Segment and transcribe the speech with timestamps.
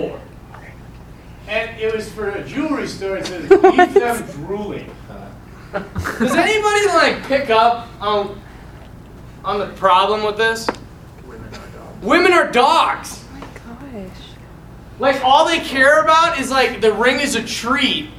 [0.00, 0.20] billboard.
[1.48, 3.16] And it was for a jewelry store.
[3.16, 4.94] It says, "Leave them drooling."
[5.72, 8.40] Does anybody like pick up on
[9.44, 10.68] on the problem with this?
[11.26, 12.04] Women are dogs.
[12.04, 13.24] Women are dogs.
[13.34, 14.16] Oh my gosh.
[14.98, 18.10] Like all they care about is like the ring is a treat,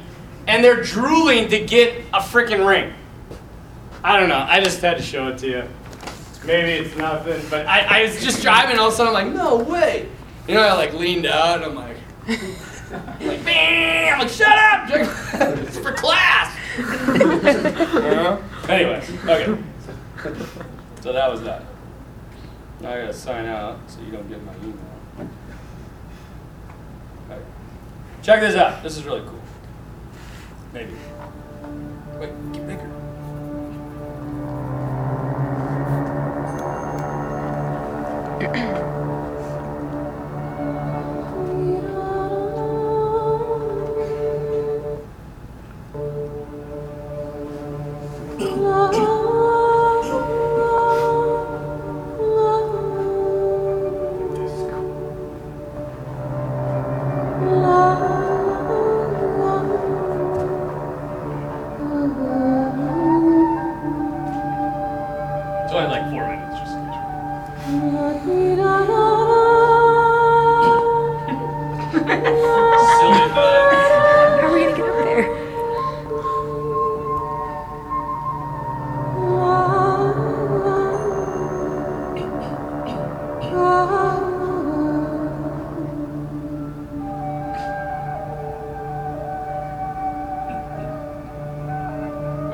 [0.47, 2.93] and they're drooling to get a freaking ring.
[4.03, 4.45] I don't know.
[4.47, 5.63] I just had to show it to you.
[6.43, 8.79] Maybe it's nothing, but I, I was just driving.
[8.79, 10.09] All of a sudden, I'm like, no way.
[10.47, 11.57] You know, I like leaned out.
[11.57, 11.97] And I'm like,
[12.27, 14.13] I'm like, bam!
[14.13, 14.89] I'm like, shut up!
[15.59, 16.55] it's for class.
[16.77, 18.37] uh-huh.
[18.69, 19.63] Anyways, okay.
[21.01, 21.63] So that was that.
[22.81, 24.77] Now I gotta sign out so you don't get my email.
[27.29, 27.41] Okay.
[28.23, 28.81] Check this out.
[28.83, 29.41] This is really cool.
[30.73, 30.93] Maybe.
[32.19, 32.91] Wait, get bigger.
[38.43, 38.80] It's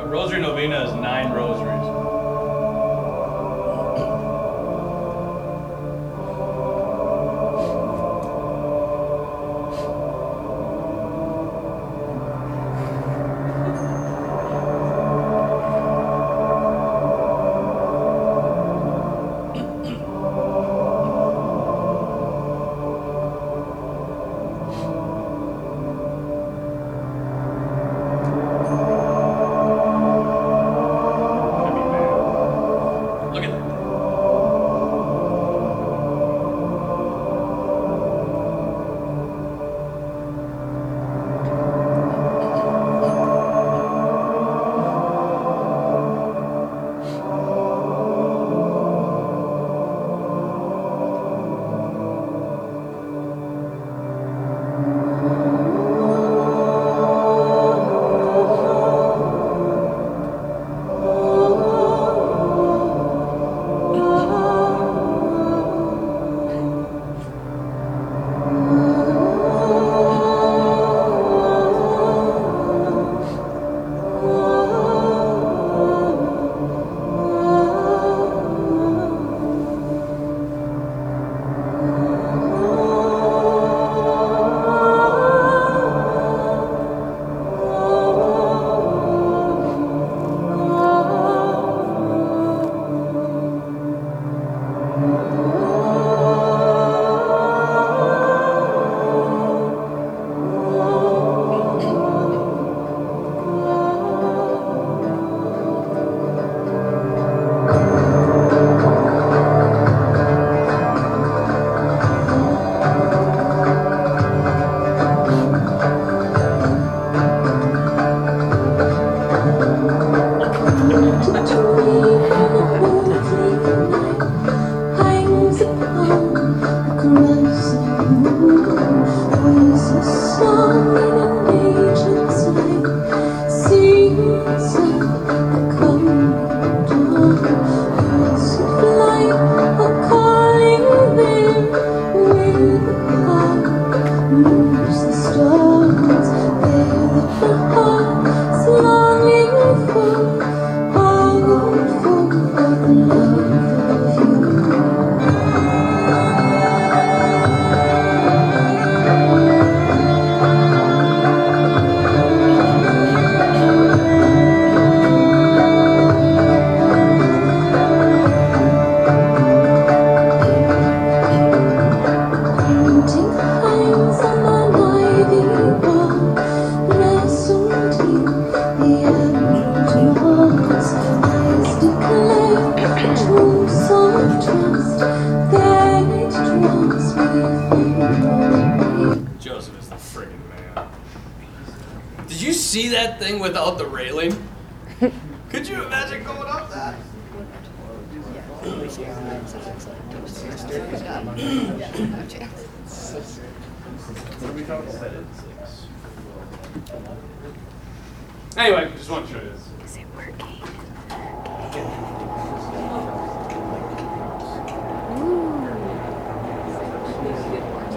[0.07, 2.16] rosary novena is nine rosaries.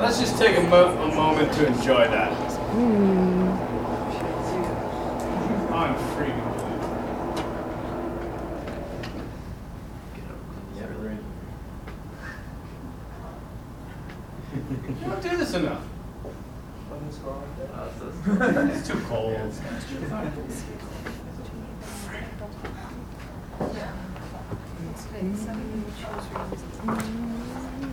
[0.00, 2.32] Let's just take a, mo- a moment to enjoy that.
[5.73, 6.50] I'm freaking
[14.52, 15.82] You don't do this enough.
[18.26, 19.53] It's too cold.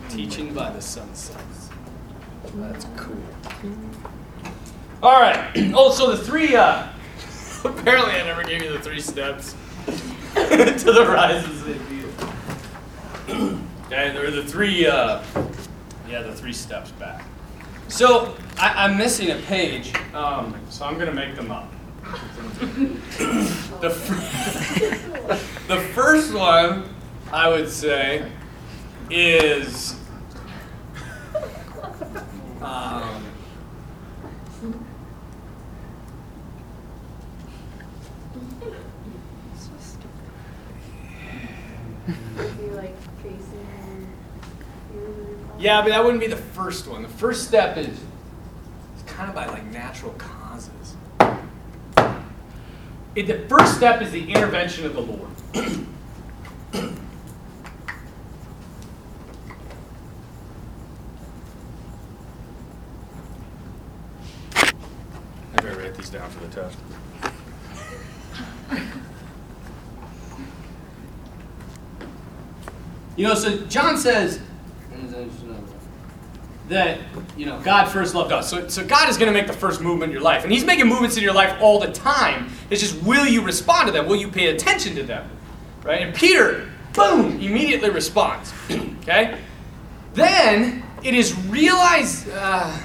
[0.10, 1.38] Teaching by the sunset.
[2.56, 3.18] That's cool.
[5.02, 5.52] All right.
[5.76, 6.56] Oh, so the three.
[6.56, 6.88] Uh,
[7.64, 9.56] apparently, I never gave you the three steps
[9.86, 9.94] to
[10.92, 11.82] the rise of St.
[13.88, 14.86] Okay, there the three.
[14.86, 15.22] Uh,
[16.10, 17.24] yeah, the three steps back.
[17.88, 21.72] So I, I'm missing a page, um, so I'm gonna make them up.
[23.82, 25.38] the, fir-
[25.68, 26.90] the first one,
[27.32, 28.30] I would say,
[29.10, 29.96] is.
[32.62, 33.24] Um,
[42.08, 44.08] Be like facing
[44.94, 45.10] your
[45.60, 47.02] yeah, but that wouldn't be the first one.
[47.02, 50.96] The first step is it's kind of by like natural causes.
[53.16, 55.32] It, the first step is the intervention of the Lord.
[65.54, 66.78] I better write these down for the test.
[73.16, 74.40] You know, so John says
[76.70, 77.00] that
[77.38, 78.50] you know God first loved us.
[78.50, 80.66] So, so God is going to make the first movement in your life, and He's
[80.66, 82.50] making movements in your life all the time.
[82.70, 84.08] It's just will you respond to them?
[84.08, 85.30] Will you pay attention to them?
[85.84, 86.02] Right?
[86.02, 88.54] And Peter, boom, immediately responds.
[88.72, 89.40] okay.
[90.14, 92.30] Then it is realized.
[92.32, 92.78] Uh,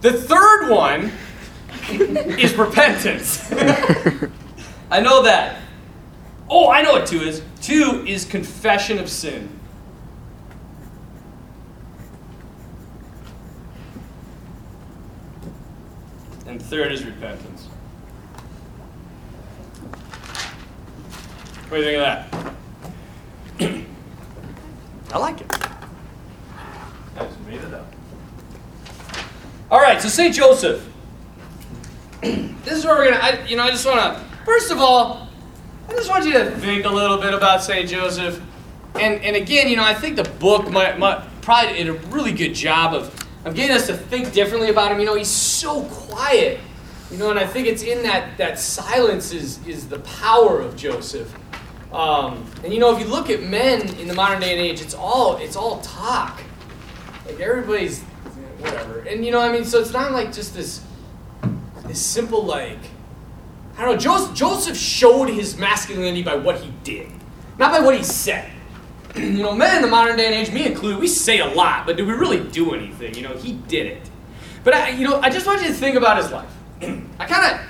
[0.00, 1.12] the third one
[1.90, 3.50] is repentance.
[4.90, 5.60] I know that.
[6.50, 7.42] Oh, I know what two is.
[7.64, 9.48] Two is confession of sin.
[16.46, 17.64] And third is repentance.
[21.68, 22.54] What do you think of
[23.58, 23.86] that?
[25.14, 25.50] I like it.
[27.16, 27.90] I just made it up.
[29.70, 30.34] All right, so St.
[30.34, 30.86] Joseph.
[32.20, 33.42] this is where we're gonna.
[33.48, 34.22] You know, I just want to.
[34.44, 35.23] First of all,
[35.88, 37.88] I just want you to think a little bit about St.
[37.88, 38.40] Joseph,
[38.94, 42.32] and and again, you know, I think the book might, might probably did a really
[42.32, 43.14] good job of
[43.44, 44.98] of getting us to think differently about him.
[45.00, 46.60] You know, he's so quiet.
[47.10, 50.76] You know, and I think it's in that that silence is is the power of
[50.76, 51.32] Joseph.
[51.92, 54.80] Um, and you know, if you look at men in the modern day and age,
[54.80, 56.42] it's all it's all talk.
[57.26, 58.02] Like everybody's
[58.58, 59.00] whatever.
[59.00, 60.82] And you know, I mean, so it's not like just this
[61.86, 62.80] this simple like
[63.76, 64.34] I don't know.
[64.34, 67.08] Joseph, showed his masculinity by what he did,
[67.58, 68.50] not by what he said.
[69.16, 71.86] you know, men in the modern day and age, me included, we say a lot,
[71.86, 73.14] but do we really do anything?
[73.14, 74.10] You know, he did it.
[74.62, 76.50] But I, you know, I just want you to think about his life.
[77.18, 77.66] I kind of,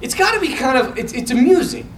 [0.00, 1.92] it's got to be kind of, it's, it's amusing.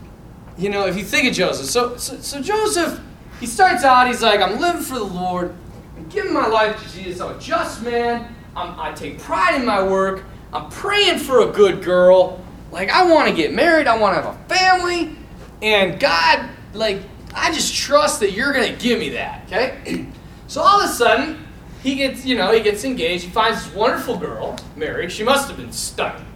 [0.56, 1.66] You know, if you think of Joseph.
[1.66, 3.00] So, so, so Joseph,
[3.40, 5.54] he starts out, he's like, I'm living for the Lord.
[5.96, 7.20] I'm giving my life to Jesus.
[7.20, 8.34] I'm a just man.
[8.56, 10.24] I'm, I take pride in my work.
[10.52, 12.43] I'm praying for a good girl.
[12.74, 13.86] Like, I want to get married.
[13.86, 15.16] I want to have a family.
[15.62, 17.02] And God, like,
[17.32, 20.08] I just trust that you're going to give me that, okay?
[20.48, 21.46] so all of a sudden,
[21.84, 23.22] he gets, you know, he gets engaged.
[23.22, 25.12] He finds this wonderful girl, married.
[25.12, 26.26] She must have been stunning.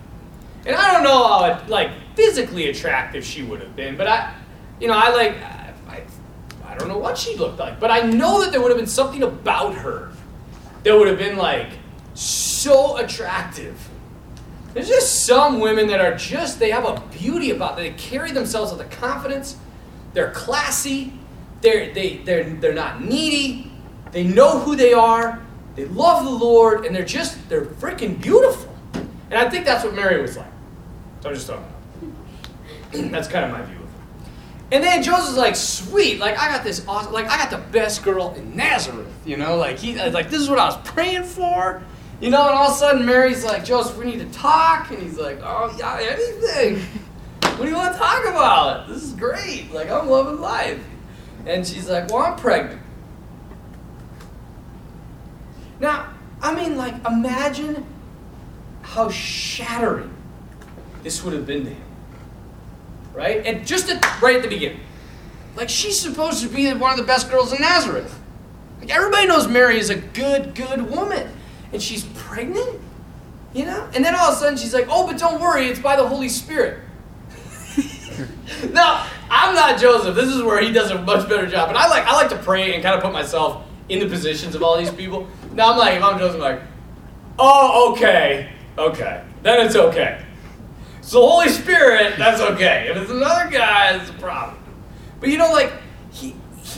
[0.64, 4.32] And I don't know how, like, physically attractive she would have been, but I,
[4.80, 6.02] you know, I like, I, I,
[6.64, 8.86] I don't know what she looked like, but I know that there would have been
[8.86, 10.12] something about her
[10.84, 11.70] that would have been, like,
[12.14, 13.87] so attractive.
[14.74, 17.84] There's just some women that are just, they have a beauty about them.
[17.84, 19.56] They carry themselves with a confidence.
[20.12, 21.12] They're classy.
[21.60, 23.70] They're, they, they're, they're not needy.
[24.12, 25.42] They know who they are.
[25.74, 26.84] They love the Lord.
[26.84, 28.74] And they're just, they're freaking beautiful.
[29.30, 30.50] And I think that's what Mary was like.
[31.20, 31.64] So I'm just talking
[32.92, 33.10] about.
[33.10, 33.88] That's kind of my view of it.
[34.70, 38.02] And then Joseph's like, sweet, like I got this awesome, like I got the best
[38.02, 41.82] girl in Nazareth, you know, like he, like this is what I was praying for,
[42.20, 42.48] you know.
[42.48, 45.40] And all of a sudden, Mary's like, Joseph, we need to talk, and he's like,
[45.42, 46.80] oh yeah, anything.
[47.42, 48.88] What do you want to talk about?
[48.88, 49.72] This is great.
[49.72, 50.82] Like I'm loving life.
[51.46, 52.80] And she's like, well, I'm pregnant.
[55.80, 57.86] Now, I mean, like, imagine
[58.82, 60.14] how shattering
[61.02, 61.82] this would have been to him.
[63.14, 63.44] Right?
[63.46, 64.80] And just at, right at the beginning.
[65.56, 68.18] Like, she's supposed to be one of the best girls in Nazareth.
[68.80, 71.28] Like, everybody knows Mary is a good, good woman.
[71.72, 72.80] And she's pregnant?
[73.52, 73.88] You know?
[73.94, 76.06] And then all of a sudden she's like, oh, but don't worry, it's by the
[76.06, 76.80] Holy Spirit.
[78.72, 80.14] now, I'm not Joseph.
[80.14, 81.68] This is where he does a much better job.
[81.68, 84.54] And I like I like to pray and kind of put myself in the positions
[84.54, 85.28] of all these people.
[85.52, 86.62] Now I'm like, if I'm Joseph, I'm like,
[87.38, 90.24] oh, okay, okay, then it's okay.
[91.00, 92.88] So the Holy Spirit, that's okay.
[92.90, 94.58] If it's another guy, it's a problem.
[95.20, 95.72] But you know, like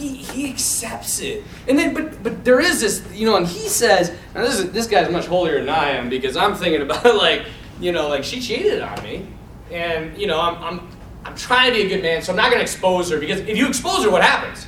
[0.00, 3.68] he he accepts it, and then but but there is this, you know, and he
[3.68, 7.04] says, now this is this guy's much holier than I am because I'm thinking about
[7.06, 7.46] it like,
[7.80, 9.26] you know, like she cheated on me,
[9.70, 10.88] and you know, I'm I'm
[11.24, 13.40] I'm trying to be a good man, so I'm not going to expose her because
[13.40, 14.66] if you expose her, what happens?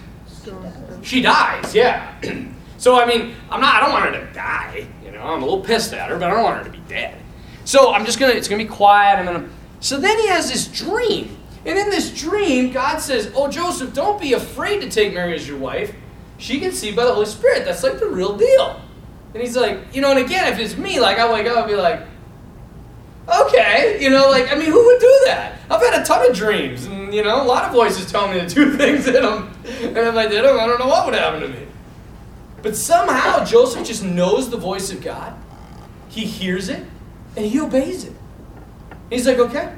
[1.02, 2.14] She dies, yeah.
[2.78, 3.74] so I mean, I'm not.
[3.74, 4.86] I don't want her to die.
[5.04, 6.82] You know, I'm a little pissed at her, but I don't want her to be
[6.88, 7.18] dead.
[7.64, 8.32] So I'm just gonna.
[8.32, 9.18] It's gonna be quiet.
[9.18, 9.48] I'm gonna.
[9.80, 14.20] So then he has this dream, and in this dream, God says, "Oh Joseph, don't
[14.20, 15.94] be afraid to take Mary as your wife.
[16.38, 17.64] She conceived by the Holy Spirit.
[17.64, 18.80] That's like the real deal."
[19.34, 21.68] And he's like, you know, and again, if it's me, like I wake up and
[21.68, 22.02] be like,
[23.28, 25.58] okay, you know, like I mean, who would do that?
[25.70, 28.40] I've had a ton of dreams, and you know, a lot of voices tell me
[28.40, 31.14] to do things in them, and if I did them, I don't know what would
[31.14, 31.66] happen to me.
[32.62, 35.34] But somehow Joseph just knows the voice of God.
[36.08, 36.84] He hears it,
[37.36, 38.12] and he obeys it.
[39.10, 39.74] He's like, okay.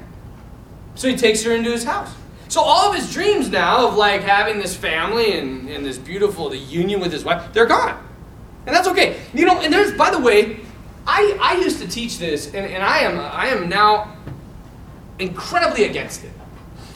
[0.95, 2.13] So he takes her into his house.
[2.47, 6.49] So all of his dreams now of like having this family and, and this beautiful
[6.49, 8.01] the union with his wife, they're gone.
[8.65, 9.19] And that's okay.
[9.33, 10.59] You know, and there's by the way,
[11.07, 14.15] I, I used to teach this, and, and I am I am now
[15.19, 16.31] incredibly against it.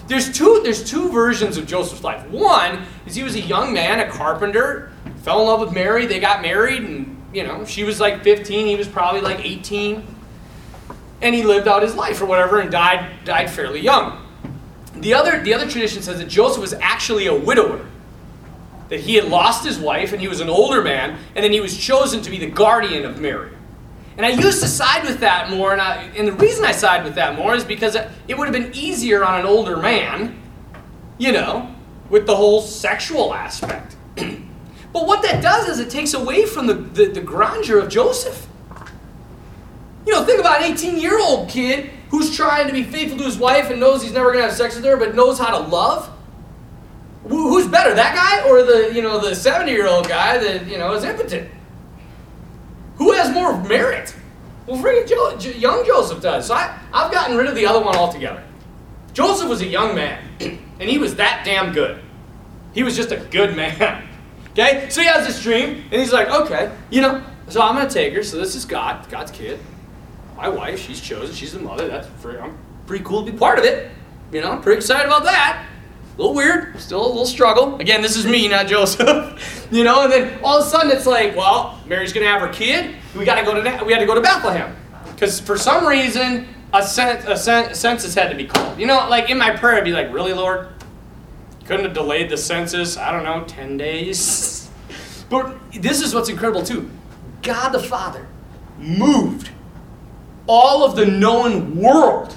[0.08, 2.28] There's two there's two versions of Joseph's life.
[2.30, 6.20] One is he was a young man, a carpenter, fell in love with Mary, they
[6.20, 10.04] got married, and you know, she was like 15, he was probably like 18.
[11.22, 14.26] And he lived out his life or whatever and died died fairly young.
[14.96, 17.86] The other the other tradition says that Joseph was actually a widower.
[18.90, 21.60] That he had lost his wife and he was an older man, and then he
[21.60, 23.52] was chosen to be the guardian of Mary.
[24.20, 27.06] And I used to side with that more, and, I, and the reason I side
[27.06, 30.38] with that more is because it would have been easier on an older man,
[31.18, 31.74] you know,
[32.10, 33.96] with the whole sexual aspect.
[34.18, 38.46] but what that does is it takes away from the, the, the grandeur of Joseph.
[40.10, 43.26] You know, think about an 18 year old kid who's trying to be faithful to
[43.26, 45.56] his wife and knows he's never going to have sex with her, but knows how
[45.56, 46.10] to love.
[47.28, 50.80] Who's better, that guy or the you know the 70 year old guy that you
[50.80, 51.48] know is impotent?
[52.96, 54.16] Who has more merit?
[54.66, 56.48] Well, freaking jo- young Joseph does.
[56.48, 58.44] So I, I've gotten rid of the other one altogether.
[59.14, 62.02] Joseph was a young man, and he was that damn good.
[62.74, 64.06] He was just a good man.
[64.54, 64.90] Okay?
[64.90, 67.94] So he has this dream, and he's like, okay, you know, so I'm going to
[67.94, 68.24] take her.
[68.24, 69.60] So this is God, God's kid.
[70.40, 71.90] My wife, she's chosen, she's the mother.
[71.90, 73.92] That's pretty, I'm pretty cool to be part of it.
[74.32, 75.66] You know, I'm pretty excited about that.
[76.16, 77.76] A little weird, still a little struggle.
[77.82, 79.68] Again, this is me, not Joseph.
[79.72, 82.48] you know, and then all of a sudden it's like, well, Mary's gonna have her
[82.48, 82.96] kid.
[83.18, 84.74] We gotta go to we had to go to Bethlehem
[85.12, 88.80] because for some reason a, a cen- census had to be called.
[88.80, 90.70] You know, like in my prayer, I'd be like, really, Lord?
[91.66, 92.96] Couldn't have delayed the census.
[92.96, 94.70] I don't know, ten days.
[95.30, 96.90] but this is what's incredible too.
[97.42, 98.26] God the Father
[98.78, 99.52] moved
[100.50, 102.36] all of the known world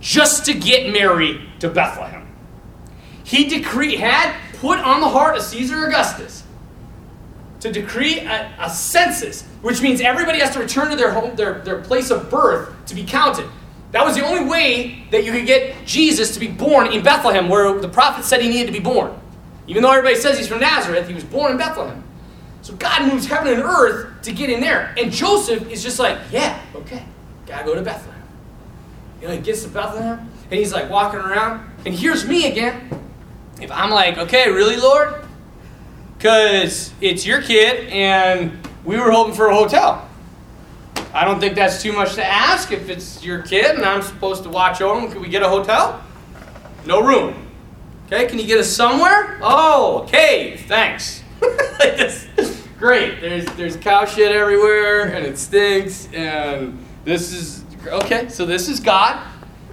[0.00, 2.20] just to get Mary to Bethlehem
[3.30, 6.42] he decree had put on the heart of Caesar Augustus
[7.60, 11.60] to decree a, a, census, which means everybody has to return to their home, their,
[11.60, 13.48] their place of birth to be counted.
[13.92, 17.48] That was the only way that you could get Jesus to be born in Bethlehem,
[17.48, 19.16] where the prophet said he needed to be born.
[19.68, 22.02] Even though everybody says he's from Nazareth, he was born in Bethlehem.
[22.62, 24.92] So God moves heaven and earth to get in there.
[24.98, 27.04] And Joseph is just like, yeah, okay,
[27.50, 28.22] gotta go to Bethlehem.
[29.20, 33.00] You know, he gets to Bethlehem, and he's like walking around, and here's me again
[33.60, 35.14] if I'm like, okay, really, Lord?
[36.16, 40.08] Because it's your kid and we were hoping for a hotel.
[41.12, 44.42] I don't think that's too much to ask if it's your kid and I'm supposed
[44.44, 45.10] to watch over him.
[45.10, 46.02] Can we get a hotel?
[46.86, 47.46] No room.
[48.06, 49.38] Okay, can you get us somewhere?
[49.42, 51.22] Oh, cave, thanks.
[51.42, 52.26] like this.
[52.78, 53.20] Great.
[53.20, 58.78] There's there's cow shit everywhere and it stinks and this is okay, so this is
[58.78, 59.26] God.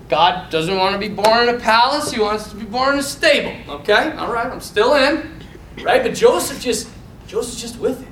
[0.09, 2.99] God doesn't want to be born in a palace, he wants to be born in
[2.99, 3.75] a stable.
[3.75, 4.11] Okay?
[4.13, 5.43] All right, I'm still in.
[5.83, 6.01] Right?
[6.01, 6.89] But Joseph just
[7.27, 8.07] Joseph's just with it.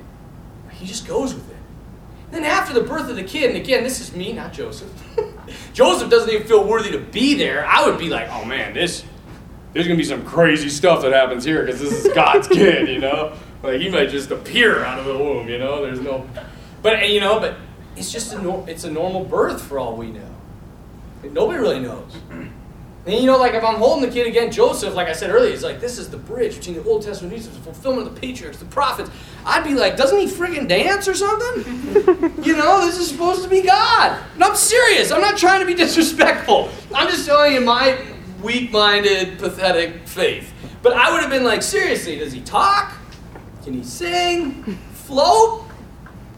[0.70, 1.56] He just goes with it.
[2.30, 4.92] Then after the birth of the kid, and again, this is me, not Joseph.
[5.72, 7.66] Joseph doesn't even feel worthy to be there.
[7.66, 9.04] I would be like, oh man, this
[9.72, 13.00] there's gonna be some crazy stuff that happens here because this is God's kid, you
[13.00, 13.34] know.
[13.62, 15.82] Like he might just appear out of the womb, you know.
[15.82, 16.28] There's no,
[16.82, 17.56] but you know, but
[17.96, 20.34] it's just a nor- it's a normal birth for all we know.
[21.24, 22.16] Nobody really knows.
[23.06, 25.52] And you know, like if I'm holding the kid again, Joseph, like I said earlier,
[25.52, 28.08] he's like, this is the bridge between the Old Testament and New Testament, the fulfillment
[28.08, 29.10] of the patriarchs, the prophets.
[29.44, 32.42] I'd be like, doesn't he friggin' dance or something?
[32.42, 34.20] you know, this is supposed to be God.
[34.34, 35.12] And I'm serious.
[35.12, 36.68] I'm not trying to be disrespectful.
[36.92, 37.96] I'm just telling you my
[38.42, 40.52] weak-minded, pathetic faith.
[40.82, 42.92] But I would have been like, seriously, does he talk?
[43.62, 44.64] Can he sing?
[44.94, 45.65] Float?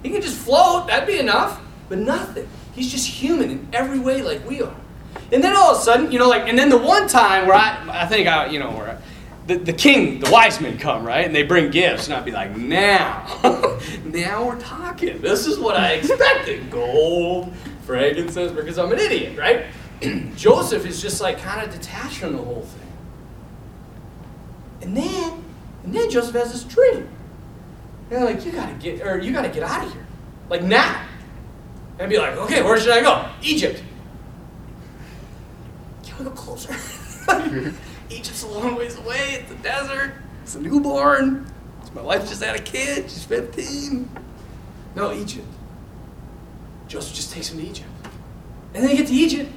[0.02, 0.86] He can just float.
[0.86, 1.60] That'd be enough.
[1.88, 2.48] But nothing.
[2.72, 4.74] He's just human in every way, like we are.
[5.32, 7.56] And then all of a sudden, you know, like, and then the one time where
[7.56, 9.00] I, I think I, you know, where
[9.46, 11.24] the, the king, the wise men come, right?
[11.24, 13.26] And they bring gifts, and I'd be like, now,
[14.04, 15.20] now we're talking.
[15.20, 16.70] This is what I expected.
[16.70, 17.52] Gold,
[17.84, 19.66] frankincense, because I'm an idiot, right?
[20.36, 22.92] Joseph is just like kind of detached from the whole thing.
[24.82, 25.44] And then,
[25.84, 27.08] and then Joseph has this dream.
[28.10, 30.06] And they're like, you gotta get, or you gotta get out of here.
[30.48, 31.04] Like now.
[31.98, 33.28] And be like, okay, where should I go?
[33.42, 33.82] Egypt.
[36.04, 36.72] Can we go closer?
[38.10, 39.40] Egypt's a long ways away.
[39.40, 40.14] It's a desert.
[40.42, 41.52] It's a newborn.
[41.94, 43.10] My wife just had a kid.
[43.10, 44.08] She's 15.
[44.94, 45.46] No, Egypt.
[46.86, 47.88] Joseph just takes him to Egypt.
[48.74, 49.50] And then they get to Egypt.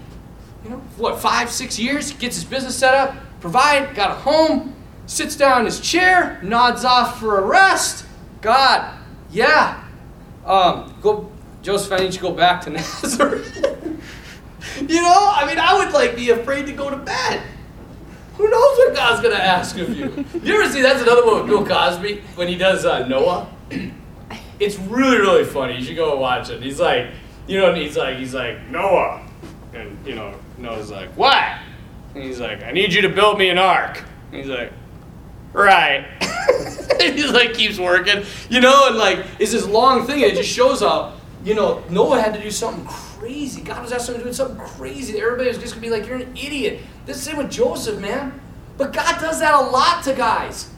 [0.64, 2.12] You know, what, five, six years?
[2.14, 6.86] Gets his business set up, provide, got a home, sits down in his chair, nods
[6.86, 8.06] off for a rest.
[8.42, 8.98] God,
[9.32, 9.84] yeah.
[10.46, 11.32] Um, go,
[11.62, 13.56] Joseph, I need you to go back to Nazareth.
[14.82, 17.44] you know, I mean, I would like be afraid to go to bed.
[18.38, 20.26] Who knows what God's gonna ask of you?
[20.42, 23.48] You ever see that's another one with Bill Cosby when he does uh, Noah?
[24.60, 25.78] It's really really funny.
[25.78, 26.64] You should go watch it.
[26.64, 27.10] He's like,
[27.48, 29.22] you know, he's like, he's like Noah,
[29.74, 31.60] and you know, Noah's like, what?
[32.16, 34.04] And he's like, I need you to build me an ark.
[34.32, 34.74] And he's like,
[35.54, 36.06] right.
[37.02, 40.24] he like keeps working, you know, and like it's this long thing.
[40.24, 43.62] And it just shows how you know Noah had to do something crazy.
[43.62, 45.20] God was asking him to do something crazy.
[45.20, 46.82] Everybody was just gonna be like, you're an idiot.
[47.06, 48.40] This is same with Joseph, man.
[48.78, 50.70] But God does that a lot to guys.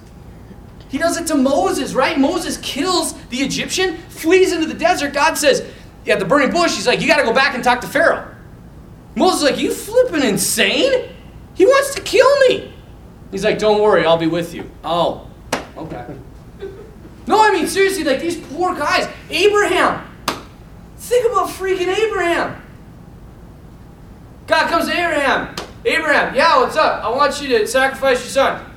[0.90, 2.20] He does it to Moses, right?
[2.20, 5.14] Moses kills the Egyptian, flees into the desert.
[5.14, 5.66] God says,
[6.06, 8.28] yeah, the burning bush, he's like, you got to go back and talk to Pharaoh.
[9.16, 11.10] Moses is like, you flipping insane?
[11.56, 12.73] He wants to kill me.
[13.34, 14.70] He's like, don't worry, I'll be with you.
[14.84, 15.28] Oh,
[15.76, 16.06] okay.
[17.26, 19.10] No, I mean, seriously, like these poor guys.
[19.32, 20.08] Abraham.
[20.98, 22.62] Think about freaking Abraham.
[24.46, 25.56] God comes to Abraham.
[25.84, 27.04] Abraham, yeah, what's up?
[27.04, 28.72] I want you to sacrifice your son.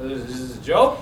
[0.00, 1.00] Is this a joke?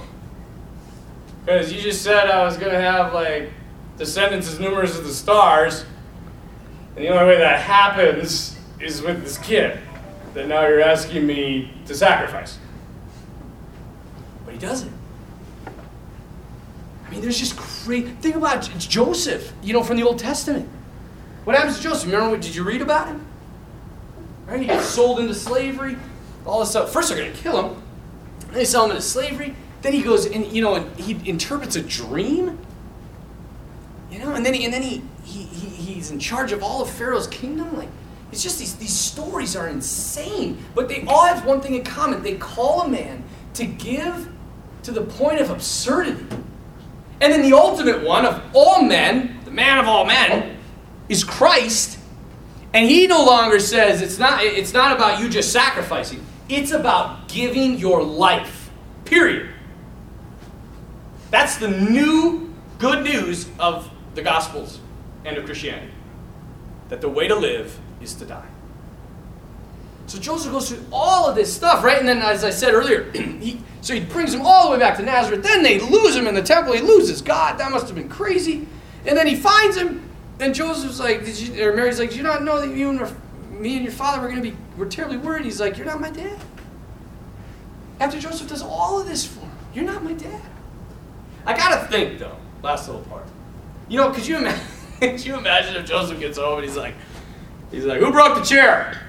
[1.44, 3.50] Because you just said I was going to have, like,
[3.96, 5.84] descendants as numerous as the stars.
[6.94, 9.80] And the only way that happens is with this kid
[10.38, 12.58] that now you're asking me to sacrifice.
[14.44, 14.92] But he doesn't.
[17.04, 18.06] I mean, there's just great.
[18.18, 20.68] Think about J- Joseph, you know, from the Old Testament.
[21.42, 22.04] What happens to Joseph?
[22.06, 23.26] Remember, what, did you read about him?
[24.46, 24.60] Right?
[24.60, 25.96] He gets sold into slavery.
[26.46, 26.92] All this stuff.
[26.92, 27.82] First, they're going to kill him.
[28.40, 29.56] Then they sell him into slavery.
[29.82, 32.58] Then he goes and you know, and he interprets a dream.
[34.10, 36.80] You know, and then he, and then he, he, he he's in charge of all
[36.80, 37.76] of Pharaoh's kingdom.
[37.76, 37.88] Like,
[38.30, 42.22] it's just these these stories are insane, but they all have one thing in common.
[42.22, 44.30] They call a man to give
[44.82, 46.26] to the point of absurdity.
[47.20, 50.56] And then the ultimate one of all men, the man of all men,
[51.08, 51.98] is Christ.
[52.72, 56.24] And he no longer says it's not it's not about you just sacrificing.
[56.48, 58.70] It's about giving your life.
[59.04, 59.48] Period.
[61.30, 64.80] That's the new good news of the Gospels
[65.24, 65.92] and of Christianity.
[66.88, 68.46] That the way to live is to die.
[70.06, 71.98] So Joseph goes through all of this stuff, right?
[71.98, 74.96] And then, as I said earlier, he, so he brings him all the way back
[74.96, 75.42] to Nazareth.
[75.42, 76.72] Then they lose him in the temple.
[76.72, 77.58] He loses God.
[77.58, 78.66] That must have been crazy.
[79.06, 80.08] And then he finds him.
[80.40, 83.00] And Joseph's like, did you, or Mary's like, did you not know that you and
[83.60, 85.44] me and your father were going to be, we're terribly worried?
[85.44, 86.38] He's like, you're not my dad.
[88.00, 90.42] After Joseph does all of this for him, you're not my dad.
[91.44, 93.26] I gotta think though, last little part.
[93.88, 94.64] You know, could you imagine?
[95.00, 96.94] could you imagine if Joseph gets home and he's like,
[97.70, 99.00] he's like, who broke the chair?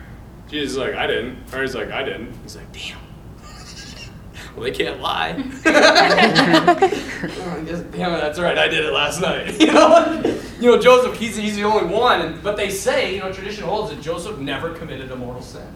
[0.50, 1.52] Jesus is like, I didn't.
[1.52, 2.34] Mary's like, I didn't.
[2.44, 2.98] He's like, damn.
[4.56, 5.36] well, they can't lie.
[5.66, 8.58] oh, guess, damn it, that's right.
[8.58, 9.60] I did it last night.
[9.60, 10.42] You know?
[10.60, 12.22] you know, Joseph, he's, he's the only one.
[12.22, 15.68] And, but they say, you know, tradition holds that Joseph never committed a mortal sin.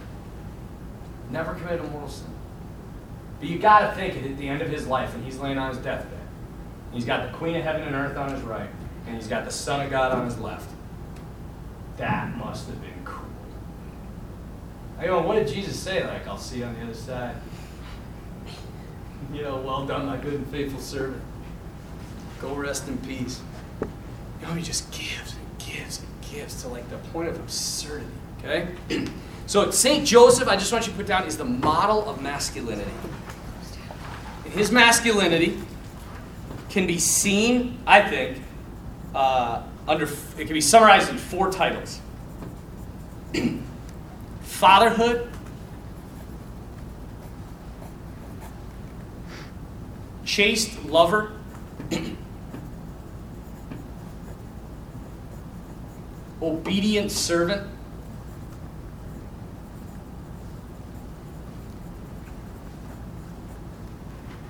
[1.29, 2.33] Never committed a mortal sin.
[3.39, 5.69] But you got to think at the end of his life, and he's laying on
[5.69, 6.17] his deathbed,
[6.93, 8.69] he's got the Queen of Heaven and Earth on his right,
[9.05, 10.72] and he's got the Son of God on his left.
[11.97, 13.25] That must have been cool.
[14.99, 16.05] I know, what did Jesus say?
[16.05, 17.35] Like, I'll see you on the other side.
[19.31, 21.21] You know, well done, my good and faithful servant.
[22.41, 23.41] Go rest in peace.
[24.41, 28.07] You know, he just gives and gives and gives to like the point of absurdity.
[28.39, 28.67] Okay?
[29.45, 32.91] so Saint Joseph, I just want you to put down, is the model of masculinity.
[34.45, 35.57] His masculinity
[36.69, 38.39] can be seen, I think,
[39.15, 40.05] uh, under
[40.37, 41.99] it can be summarized in four titles:
[44.41, 45.29] fatherhood,
[50.25, 51.33] chaste lover.
[56.43, 57.69] obedient servant.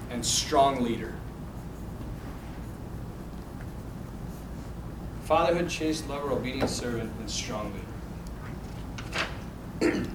[0.09, 1.13] And strong leader.
[5.23, 7.73] Fatherhood, chaste lover, obedient servant, and strong
[9.79, 10.07] leader.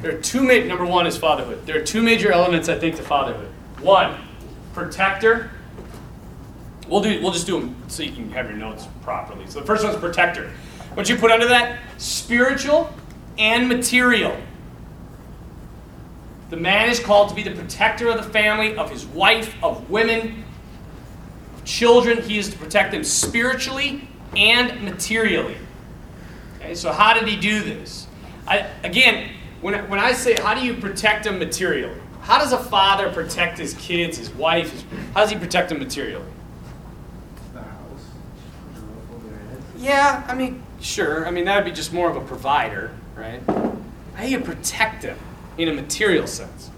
[0.00, 1.64] there are two major, number one is fatherhood.
[1.66, 3.50] There are two major elements, I think, to fatherhood.
[3.80, 4.20] One,
[4.74, 5.52] protector.
[6.88, 7.22] We'll do.
[7.22, 9.46] We'll just do them so you can have your notes properly.
[9.46, 10.50] So the first one's protector.
[10.94, 11.78] What you put under that?
[11.98, 12.92] Spiritual
[13.38, 14.36] and material.
[16.50, 19.88] The man is called to be the protector of the family, of his wife, of
[19.88, 20.42] women,
[21.70, 22.22] children.
[22.22, 25.56] He is to protect them spiritually and materially.
[26.58, 28.06] Okay, so how did he do this?
[28.46, 29.30] I, again,
[29.60, 31.98] when, when I say how do you protect them materially?
[32.22, 34.72] How does a father protect his kids, his wife?
[34.72, 36.26] His, how does he protect them materially?
[37.54, 38.04] The house.
[39.78, 41.26] Yeah, I mean, sure.
[41.26, 43.40] I mean, that would be just more of a provider, right?
[43.46, 45.18] How do you protect them
[45.56, 46.69] in a material sense?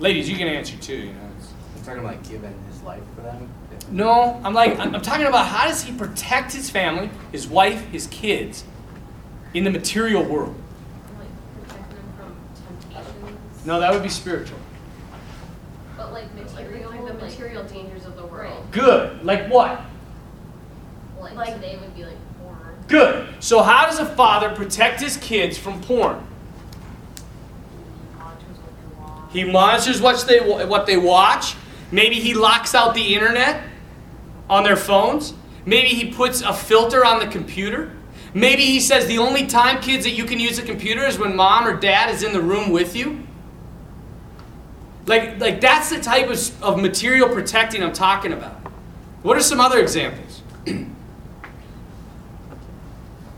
[0.00, 0.94] Ladies, you can answer too.
[0.96, 1.20] You know.
[1.36, 3.48] It's- You're talking about giving his life for them?
[3.90, 7.84] No, I'm like I'm I'm talking about how does he protect his family, his wife,
[7.90, 8.64] his kids,
[9.52, 10.54] in the material world?
[11.18, 11.28] Like
[11.68, 12.36] protect them from
[12.90, 13.66] temptations.
[13.66, 14.58] No, that would be spiritual.
[15.96, 18.66] But like material, like the material dangers of the world.
[18.72, 19.22] Good.
[19.24, 19.80] Like what?
[21.20, 22.56] Like, Like- today would be like porn.
[22.88, 23.28] Good.
[23.40, 26.26] So how does a father protect his kids from porn?
[28.18, 29.23] Monitors what they watch.
[29.34, 31.56] He monitors what they what they watch.
[31.90, 33.64] Maybe he locks out the internet
[34.48, 35.34] on their phones.
[35.66, 37.90] Maybe he puts a filter on the computer.
[38.32, 41.34] Maybe he says the only time kids that you can use a computer is when
[41.34, 43.26] mom or dad is in the room with you.
[45.06, 48.54] Like like that's the type of, of material protecting I'm talking about.
[49.22, 50.42] What are some other examples?
[50.64, 50.92] Violent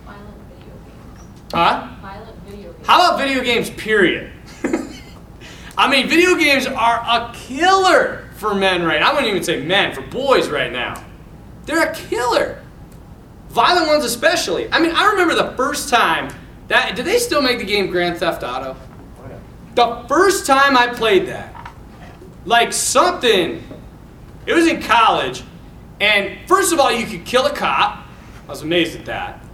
[0.05, 1.53] video games.
[1.55, 1.89] Huh?
[2.03, 2.87] Violent video games.
[2.87, 4.31] How about video games, period?
[5.79, 9.95] I mean, video games are a killer for men right I wouldn't even say men,
[9.95, 11.03] for boys right now.
[11.65, 12.63] They're a killer.
[13.49, 14.71] Violent ones especially.
[14.73, 16.33] I mean, I remember the first time
[16.69, 18.77] that did they still make the game Grand Theft Auto?
[19.75, 21.71] The first time I played that,
[22.47, 23.63] like something,
[24.47, 25.43] it was in college,
[26.01, 28.07] and first of all, you could kill a cop.
[28.47, 29.45] I was amazed at that.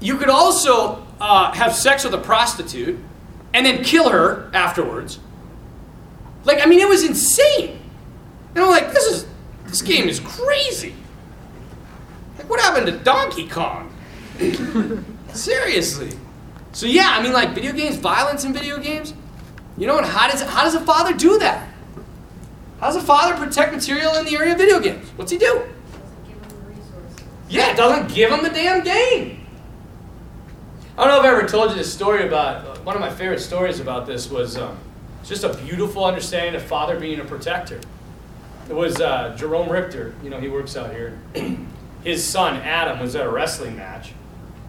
[0.00, 2.98] You could also uh, have sex with a prostitute
[3.52, 5.18] and then kill her afterwards.
[6.44, 7.80] Like, I mean, it was insane.
[8.54, 9.26] And I'm like, this is
[9.66, 10.94] this game is crazy.
[12.38, 13.92] Like, what happened to Donkey Kong?
[15.32, 16.10] Seriously.
[16.72, 19.14] So yeah, I mean, like video games, violence in video games.
[19.76, 21.68] You know, and how does how does a father do that?
[22.80, 25.08] How does a father protect material in the area of video games?
[25.16, 25.62] What's he do?
[27.48, 29.46] Yeah, it doesn't give him the damn game.
[30.96, 33.40] I don't know if I ever told you this story about one of my favorite
[33.40, 34.78] stories about this was um,
[35.24, 37.80] it's just a beautiful understanding of father being a protector.
[38.68, 41.18] It was uh, Jerome Richter, you know, he works out here.
[42.04, 44.12] His son Adam was at a wrestling match.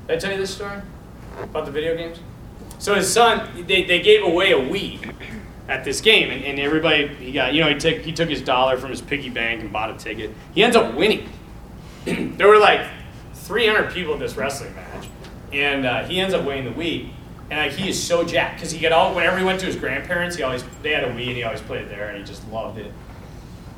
[0.07, 0.79] Did I tell you this story
[1.43, 2.19] about the video games?
[2.79, 5.13] So his son, they, they gave away a Wii
[5.67, 8.41] at this game, and, and everybody he got, you know, he took he took his
[8.41, 10.31] dollar from his piggy bank and bought a ticket.
[10.53, 11.27] He ends up winning.
[12.05, 12.87] there were like
[13.33, 15.09] 300 people at this wrestling match,
[15.51, 17.09] and uh, he ends up winning the Wii.
[17.49, 19.75] And like, he is so jacked because he got all whenever he went to his
[19.75, 22.47] grandparents, he always they had a Wii and he always played there, and he just
[22.49, 22.91] loved it.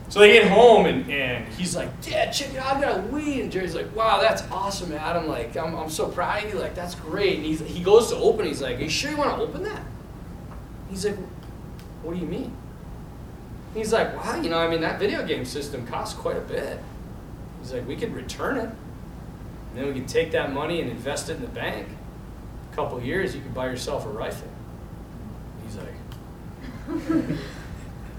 [0.10, 3.02] So they get home and, and he's like, Dad, check it out, I got a
[3.04, 3.42] Wii.
[3.42, 5.28] And Jerry's like, Wow, that's awesome, Adam.
[5.28, 6.60] Like, I'm, I'm so proud of you.
[6.60, 7.36] Like, that's great.
[7.36, 8.46] And he's, he goes to open.
[8.46, 9.82] He's like, Are you sure you want to open that?
[10.90, 11.18] He's like,
[12.04, 12.56] What do you mean?
[13.78, 16.80] He's like, well, you know, I mean, that video game system costs quite a bit.
[17.62, 18.70] He's like, we could return it.
[18.70, 21.88] And then we can take that money and invest it in the bank.
[22.78, 24.48] Couple years, you could buy yourself a rifle.
[25.66, 27.08] He's like,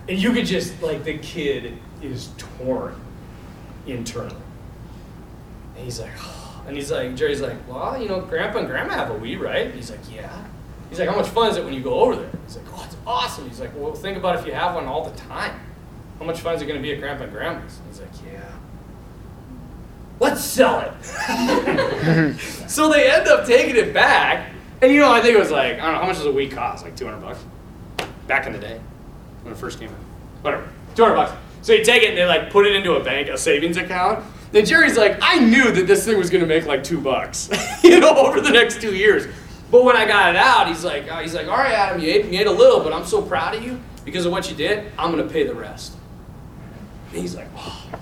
[0.09, 3.01] and you could just, like, the kid is torn
[3.87, 4.35] internally.
[5.77, 6.65] And he's like, oh.
[6.67, 9.67] and he's like, Jerry's like, well, you know, Grandpa and Grandma have a Wii, right?
[9.67, 10.45] And he's like, yeah.
[10.91, 12.31] He's like, how much fun is it when you go over there?
[12.45, 13.49] He's like, oh, it's awesome.
[13.49, 15.61] He's like, well, think about if you have one all the time.
[16.19, 17.79] How much fun is it going to be at Grandpa and Grandma's?
[17.89, 18.43] He's like, yeah.
[20.21, 21.05] Let's sell it.
[22.69, 24.53] so they end up taking it back.
[24.83, 26.31] And you know, I think it was like, I don't know, how much does a
[26.31, 26.85] Wii cost?
[26.85, 27.45] Like 200 bucks?
[28.27, 28.81] Back in the day
[29.43, 29.97] when it first came out.
[30.43, 30.69] Whatever.
[30.95, 31.33] 200 bucks.
[31.63, 34.25] So you take it and they like put it into a bank, a savings account.
[34.53, 37.51] Then Jerry's like, I knew that this thing was going to make like two bucks,
[37.85, 39.27] you know, over the next two years.
[39.71, 42.11] But when I got it out, he's like, uh, he's like, all right, Adam, you
[42.11, 44.57] ate, you ate a little, but I'm so proud of you because of what you
[44.57, 44.91] did.
[44.99, 45.93] I'm going to pay the rest.
[47.13, 47.98] And he's like, oh.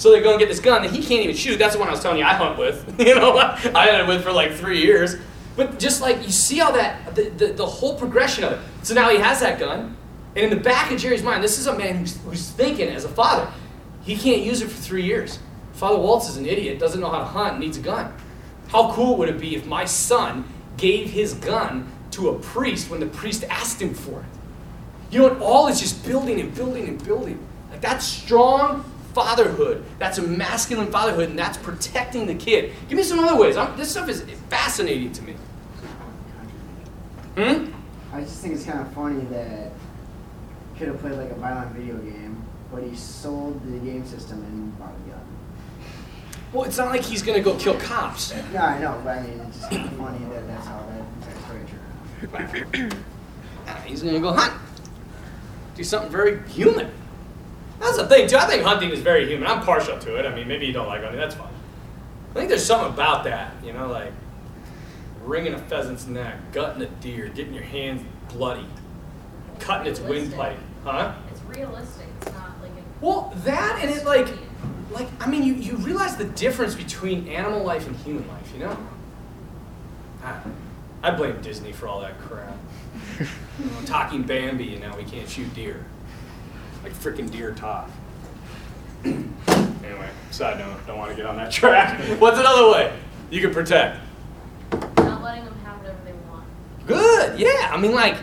[0.00, 1.58] So they go and get this gun that he can't even shoot.
[1.58, 2.98] That's the one I was telling you I hunt with.
[3.06, 5.16] You know, I hunted with for like three years.
[5.56, 8.60] But just like you see all that the, the, the whole progression of it.
[8.82, 9.94] So now he has that gun,
[10.34, 13.04] and in the back of Jerry's mind, this is a man who's, who's thinking as
[13.04, 13.52] a father,
[14.00, 15.38] he can't use it for three years.
[15.74, 18.10] Father Waltz is an idiot, doesn't know how to hunt, needs a gun.
[18.68, 20.44] How cool would it be if my son
[20.78, 24.26] gave his gun to a priest when the priest asked him for it?
[25.10, 27.46] You know, all is just building and building and building.
[27.70, 29.84] Like that's strong fatherhood.
[29.98, 32.72] That's a masculine fatherhood, and that's protecting the kid.
[32.88, 33.56] Give me some other ways.
[33.56, 35.34] I'm, this stuff is fascinating to me.
[37.36, 37.72] Hmm?
[38.12, 39.72] I just think it's kind of funny that
[40.76, 42.42] could have played like a violent video game,
[42.72, 45.20] but he sold the game system and bought a gun.
[46.52, 48.34] Well, it's not like he's gonna go kill cops.
[48.52, 51.60] No, I know, but I mean, it's just funny that that's how that entire story
[52.72, 52.98] turned out.
[53.68, 54.52] Ah, He's gonna go hunt.
[55.76, 56.90] Do something very human.
[57.80, 58.36] That's the thing, too.
[58.36, 59.48] I think hunting is very human.
[59.48, 60.26] I'm partial to it.
[60.26, 61.18] I mean, maybe you don't like hunting.
[61.18, 61.48] That's fine.
[62.30, 64.12] I think there's something about that, you know, like
[65.24, 68.66] wringing a pheasant's neck, gutting a deer, getting your hands bloody,
[69.58, 70.58] cutting its windpipe.
[70.84, 71.14] Huh?
[71.30, 73.04] It's realistic, it's not like a.
[73.04, 74.28] Well, that and it like,
[74.92, 78.60] like I mean, you, you realize the difference between animal life and human life, you
[78.60, 78.76] know?
[80.22, 80.40] I,
[81.02, 82.56] I blame Disney for all that crap.
[83.60, 85.84] You know, talking Bambi, and now we can't shoot deer.
[86.82, 87.90] Like freaking deer talk.
[89.04, 92.00] anyway, side note, don't want to get on that track.
[92.20, 92.98] What's another way
[93.30, 93.98] you can protect?
[94.72, 96.44] Not letting them have whatever they want.
[96.86, 97.70] Good, yeah.
[97.72, 98.16] I mean, like,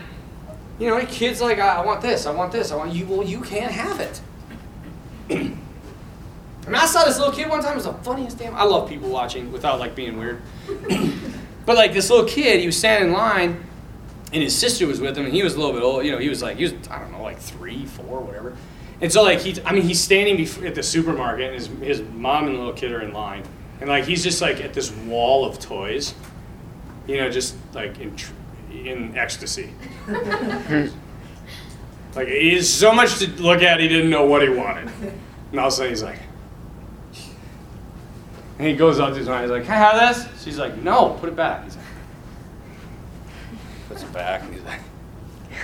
[0.78, 3.06] you know, kids like, I, I want this, I want this, I want you.
[3.06, 4.20] Well, you can't have it.
[6.68, 7.72] I mean, I saw this little kid one time.
[7.72, 8.54] It was the funniest damn.
[8.54, 10.42] I love people watching without like being weird.
[11.64, 13.64] but like this little kid, he was standing in line,
[14.32, 16.04] and his sister was with him, and he was a little bit old.
[16.04, 18.56] You know, he was like he was I don't know like three, four, whatever.
[19.00, 22.46] And so like he, I mean, he's standing at the supermarket, and his his mom
[22.46, 23.44] and little kid are in line,
[23.80, 26.14] and like he's just like at this wall of toys,
[27.06, 28.14] you know, just like in
[28.70, 29.72] in ecstasy.
[32.14, 34.90] like he's so much to look at, he didn't know what he wanted.
[35.50, 36.18] And all of a sudden he's like,
[38.58, 40.44] and he goes up to his wife, he's like, Can I have this?
[40.44, 41.64] She's like, No, put it back.
[41.64, 41.77] He's
[43.98, 44.80] puts it back, and he's like,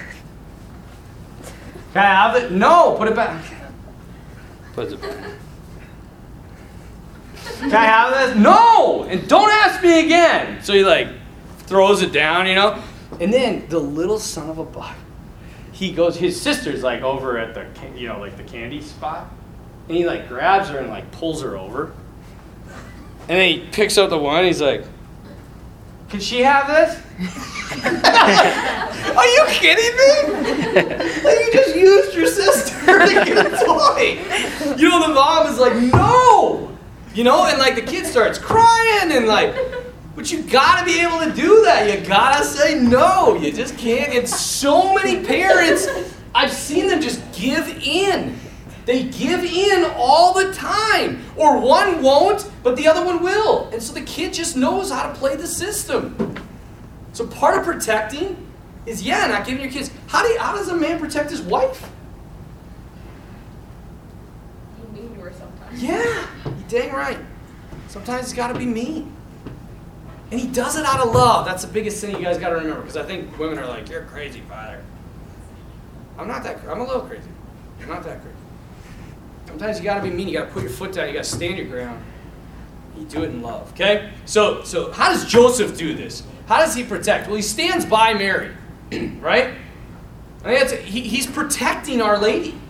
[1.93, 2.51] Can I have it?
[2.51, 3.45] No, put it back.
[4.73, 5.17] Puts it back.
[7.59, 8.37] Can I have this?
[8.37, 9.05] No!
[9.05, 10.63] And don't ask me again.
[10.63, 11.09] So he like
[11.61, 12.83] throws it down, you know?
[13.21, 14.97] And then the little son of a buck,
[15.71, 17.67] he goes, his sister's like over at the,
[17.97, 19.31] you know, like the candy spot.
[19.87, 21.93] And he like grabs her and like pulls her over.
[23.29, 24.85] And then he picks up the one, he's like,
[26.15, 26.95] Can she have this?
[29.17, 31.25] Are you kidding me?
[31.25, 34.23] Like you just used your sister to get a toy.
[34.77, 36.71] You know, the mom is like, no!
[37.17, 39.57] You know, and like the kid starts crying and like,
[40.15, 41.93] but you gotta be able to do that.
[41.93, 43.35] You gotta say no.
[43.35, 44.15] You just can't.
[44.15, 45.89] And so many parents,
[46.33, 48.39] I've seen them just give in.
[48.87, 51.23] They give in all the time.
[51.37, 53.69] Or one won't, but the other one will.
[53.73, 56.37] And so the kid just knows how to play the system.
[57.13, 58.47] So part of protecting
[58.87, 59.91] is, yeah, not giving your kids.
[60.09, 61.89] How, do you, how does a man protect his wife?
[64.81, 65.83] You mean to her sometimes.
[65.83, 67.19] Yeah, you dang right.
[67.89, 69.15] Sometimes it's got to be mean.
[70.31, 71.47] And he does it out of love.
[71.47, 73.89] That's the biggest thing you guys got to remember because I think women are like,
[73.89, 74.83] you're crazy, father.
[76.19, 76.71] I'm not that crazy.
[76.71, 77.29] I'm a little crazy.
[77.81, 78.34] I'm not that crazy.
[79.55, 80.27] Sometimes you got to be mean.
[80.27, 81.07] You got to put your foot down.
[81.07, 82.05] You got to stand your ground.
[82.99, 84.11] You do it in love, okay?
[84.25, 86.25] So, so how does Joseph do this?
[86.47, 87.29] How does he protect?
[87.29, 88.53] Well, he stands by Mary,
[89.21, 89.55] right?
[90.43, 92.61] I mean, that's, he, he's protecting Our Lady.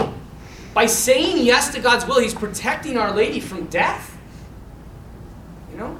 [0.75, 4.18] By saying yes to God's will, he's protecting Our Lady from death.
[5.73, 5.99] You know?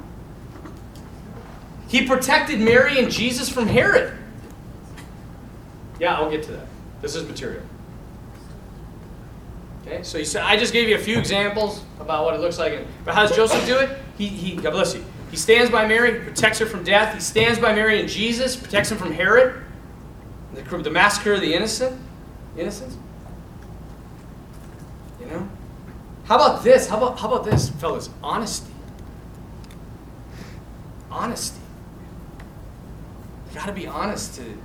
[1.87, 4.15] He protected Mary and Jesus from Herod.
[5.99, 6.67] Yeah, I'll get to that.
[7.01, 7.63] This is material.
[9.85, 12.57] Okay, so you said I just gave you a few examples about what it looks
[12.57, 12.85] like.
[13.03, 13.97] But how does Joseph do it?
[14.17, 15.05] He, he God bless you.
[15.29, 17.13] He stands by Mary, protects her from death.
[17.13, 19.63] He stands by Mary and Jesus, protects him from Herod,
[20.53, 21.99] the, the massacre of the innocent,
[22.57, 22.97] innocents.
[25.19, 25.49] You know.
[26.25, 26.89] How about this?
[26.89, 28.09] How about how about this, fellas?
[28.23, 28.71] Honesty.
[31.11, 31.59] Honesty.
[33.49, 34.57] You got to be honest to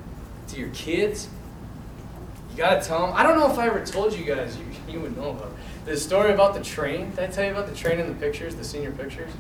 [0.49, 1.29] to your kids.
[2.61, 3.17] Gotta tell them.
[3.17, 4.59] I don't know if I ever told you guys.
[4.59, 5.53] You, you would know about
[5.87, 7.09] the story about the train.
[7.13, 9.31] Did I tell you about the train in the pictures, the senior pictures?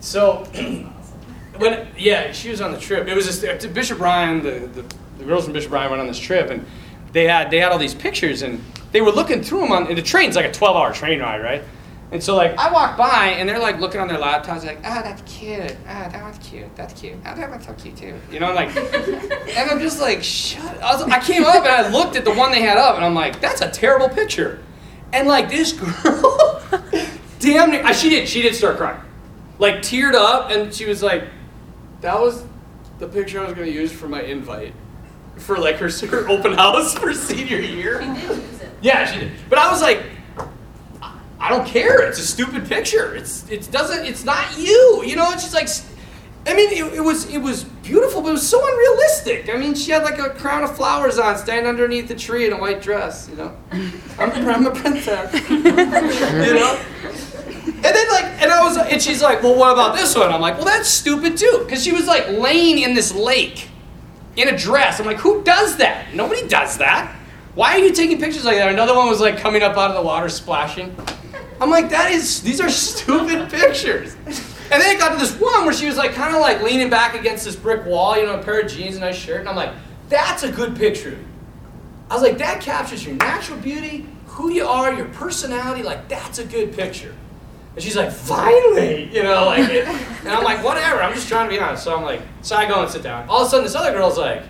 [0.00, 0.42] So,
[1.58, 3.06] when yeah, she was on the trip.
[3.06, 4.42] It was just uh, Bishop Ryan.
[4.42, 6.66] The, the the girls from Bishop Ryan went on this trip, and
[7.12, 9.86] they had they had all these pictures, and they were looking through them on.
[9.86, 11.62] And the train's like a twelve hour train ride, right?
[12.12, 15.00] And so like I walk by and they're like looking on their laptops like, ah,
[15.02, 15.76] that's cute.
[15.88, 16.74] Ah, that one's cute.
[16.76, 17.16] That's cute.
[17.24, 18.14] Ah, that one's so cute too.
[18.30, 20.80] You know, like, and I'm just like, shut.
[20.80, 23.04] I, was, I came up and I looked at the one they had up and
[23.04, 24.62] I'm like, that's a terrible picture.
[25.12, 26.62] And like this girl,
[27.40, 28.28] damn near, she did.
[28.28, 29.00] She did start crying,
[29.58, 31.24] like teared up, and she was like,
[32.02, 32.44] that was
[32.98, 34.74] the picture I was gonna use for my invite,
[35.36, 38.02] for like her, her open house for senior year.
[38.02, 38.70] She did use it.
[38.82, 39.32] Yeah, she did.
[39.48, 40.02] But I was like,
[41.40, 42.02] I- don't care.
[42.08, 43.14] It's a stupid picture.
[43.14, 44.04] It's it doesn't.
[44.04, 45.02] It's not you.
[45.06, 45.30] You know.
[45.32, 45.68] It's just like,
[46.46, 49.48] I mean, it, it was it was beautiful, but it was so unrealistic.
[49.48, 52.52] I mean, she had like a crown of flowers on, standing underneath the tree in
[52.52, 53.28] a white dress.
[53.28, 53.56] You know,
[54.18, 55.32] I'm, I'm a princess.
[55.50, 55.62] you
[56.54, 56.80] know.
[57.66, 60.32] And then like, and I was, and she's like, well, what about this one?
[60.32, 63.68] I'm like, well, that's stupid too, because she was like laying in this lake
[64.36, 64.98] in a dress.
[64.98, 66.14] I'm like, who does that?
[66.14, 67.14] Nobody does that.
[67.54, 68.70] Why are you taking pictures like that?
[68.72, 70.94] Another one was like coming up out of the water splashing.
[71.60, 74.14] I'm like, that is, these are stupid pictures.
[74.70, 76.90] And then it got to this one where she was like kind of like leaning
[76.90, 79.40] back against this brick wall, you know, a pair of jeans, and a nice shirt.
[79.40, 79.72] And I'm like,
[80.08, 81.18] that's a good picture.
[82.10, 85.82] I was like, that captures your natural beauty, who you are, your personality.
[85.82, 87.14] Like, that's a good picture.
[87.74, 91.02] And she's like, finally, you know, like, it, and I'm like, whatever.
[91.02, 91.84] I'm just trying to be honest.
[91.84, 93.28] So I'm like, so I go and sit down.
[93.28, 94.42] All of a sudden, this other girl's like,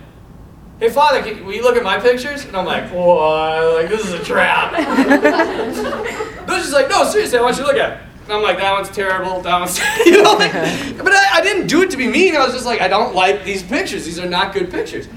[0.79, 2.45] hey, father, can, will you look at my pictures?
[2.45, 4.73] And I'm like, whoa, like this is a trap.
[6.47, 7.99] no, she's like, no, seriously, I want you to look at it.
[8.23, 9.41] And I'm like, that one's terrible.
[9.41, 10.51] That one's, you know, like,
[10.97, 12.35] but I, I didn't do it to be mean.
[12.35, 14.05] I was just like, I don't like these pictures.
[14.05, 15.07] These are not good pictures.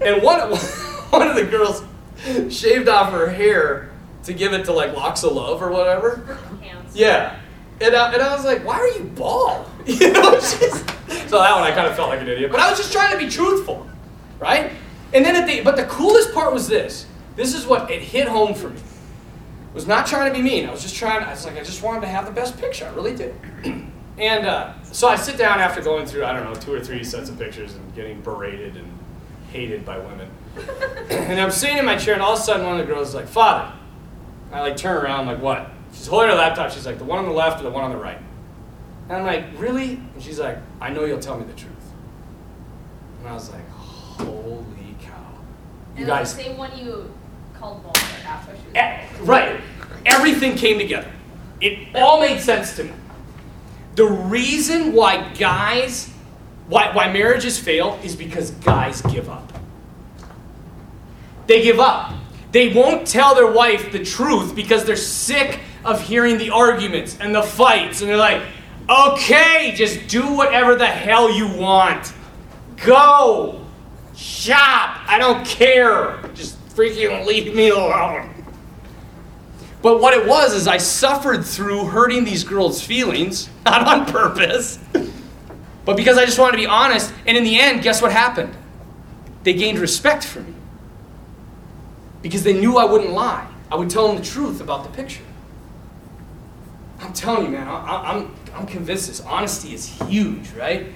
[0.00, 0.40] And one,
[1.10, 1.84] one of the girls
[2.50, 3.90] shaved off her hair
[4.24, 6.38] to give it to like locks of love or whatever.
[6.62, 6.96] Hands.
[6.96, 7.38] Yeah.
[7.80, 9.70] And I, and I was like, why are you bald?
[9.84, 10.80] You know, she's,
[11.28, 12.50] so that one I kind of felt like an idiot.
[12.50, 13.86] But I was just trying to be truthful,
[14.38, 14.72] right?
[15.14, 17.06] And then at the, but the coolest part was this.
[17.36, 18.80] This is what it hit home for me.
[19.70, 20.68] I was not trying to be mean.
[20.68, 22.86] I was just trying, I was like, I just wanted to have the best picture.
[22.86, 23.34] I really did.
[24.18, 27.02] and uh, so I sit down after going through, I don't know, two or three
[27.02, 28.86] sets of pictures and getting berated and
[29.50, 30.28] hated by women.
[31.10, 33.08] and I'm sitting in my chair, and all of a sudden one of the girls
[33.08, 33.72] is like, Father.
[34.52, 35.70] I like turn around, I'm like, what?
[35.92, 36.70] She's holding her laptop.
[36.70, 38.20] She's like, the one on the left or the one on the right?
[39.08, 39.94] And I'm like, really?
[39.94, 41.74] And she's like, I know you'll tell me the truth.
[43.18, 44.73] And I was like, holy.
[45.94, 47.12] You And guys, the same one you
[47.58, 47.82] called.
[47.84, 48.74] That's what she was.
[48.74, 49.60] Eh, right.
[50.06, 51.10] Everything came together.
[51.60, 52.92] It all made sense to me.
[53.94, 56.10] The reason why guys,
[56.68, 59.52] why, why marriages fail is because guys give up.
[61.46, 62.12] They give up.
[62.50, 67.34] They won't tell their wife the truth because they're sick of hearing the arguments and
[67.34, 68.00] the fights.
[68.00, 68.42] And they're like,
[68.88, 72.12] okay, just do whatever the hell you want.
[72.76, 73.63] Go.
[74.16, 74.98] Shop.
[75.08, 76.20] I don't care.
[76.34, 78.30] Just freaking leave me alone.
[79.82, 84.78] But what it was is I suffered through hurting these girls' feelings, not on purpose,
[85.84, 87.12] but because I just wanted to be honest.
[87.26, 88.54] And in the end, guess what happened?
[89.42, 90.54] They gained respect for me
[92.22, 93.46] because they knew I wouldn't lie.
[93.70, 95.22] I would tell them the truth about the picture.
[97.00, 100.86] I'm telling you, man, I, I- I'm, I'm convinced this honesty is huge, right?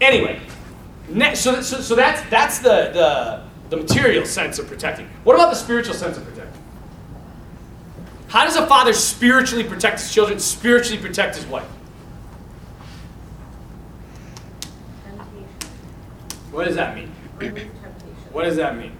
[0.00, 0.40] Anyway,
[1.08, 5.08] next, so, so, so that's, that's the, the, the material sense of protecting.
[5.24, 6.62] What about the spiritual sense of protecting?
[8.28, 11.66] How does a father spiritually protect his children, spiritually protect his wife?
[15.04, 15.46] Temptation.
[16.50, 17.12] What does that mean?
[18.32, 18.96] What does that mean?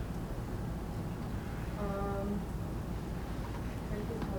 [1.81, 2.41] Um,
[3.89, 4.39] trying to think how-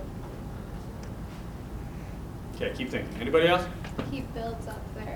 [2.66, 3.20] Okay, keep thinking.
[3.20, 3.66] Anybody else?
[4.10, 5.15] He builds up their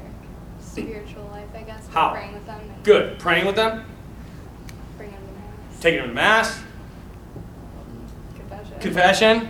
[0.72, 2.10] spiritual life, I guess, How?
[2.12, 3.18] praying with them Good.
[3.18, 3.84] Praying with them,
[4.96, 5.32] bringing them to
[5.70, 5.80] mass.
[5.80, 6.60] taking them to mass.
[8.36, 8.80] Confession.
[8.80, 9.48] Confession,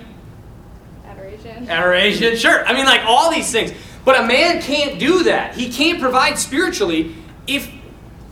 [1.07, 1.71] Adoration.
[1.71, 2.66] adoration, sure.
[2.66, 3.73] I mean, like all these things.
[4.05, 5.55] But a man can't do that.
[5.55, 7.14] He can't provide spiritually
[7.47, 7.71] if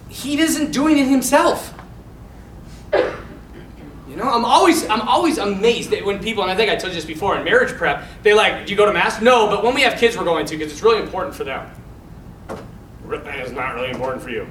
[0.09, 1.75] he isn't doing it himself.
[2.93, 6.93] You know, I'm always I'm always amazed that when people, and I think I told
[6.93, 9.21] you this before in marriage prep, they like, do you go to mass?
[9.21, 11.71] No, but when we have kids, we're going to because it's really important for them.
[13.13, 14.47] It's not really important for you.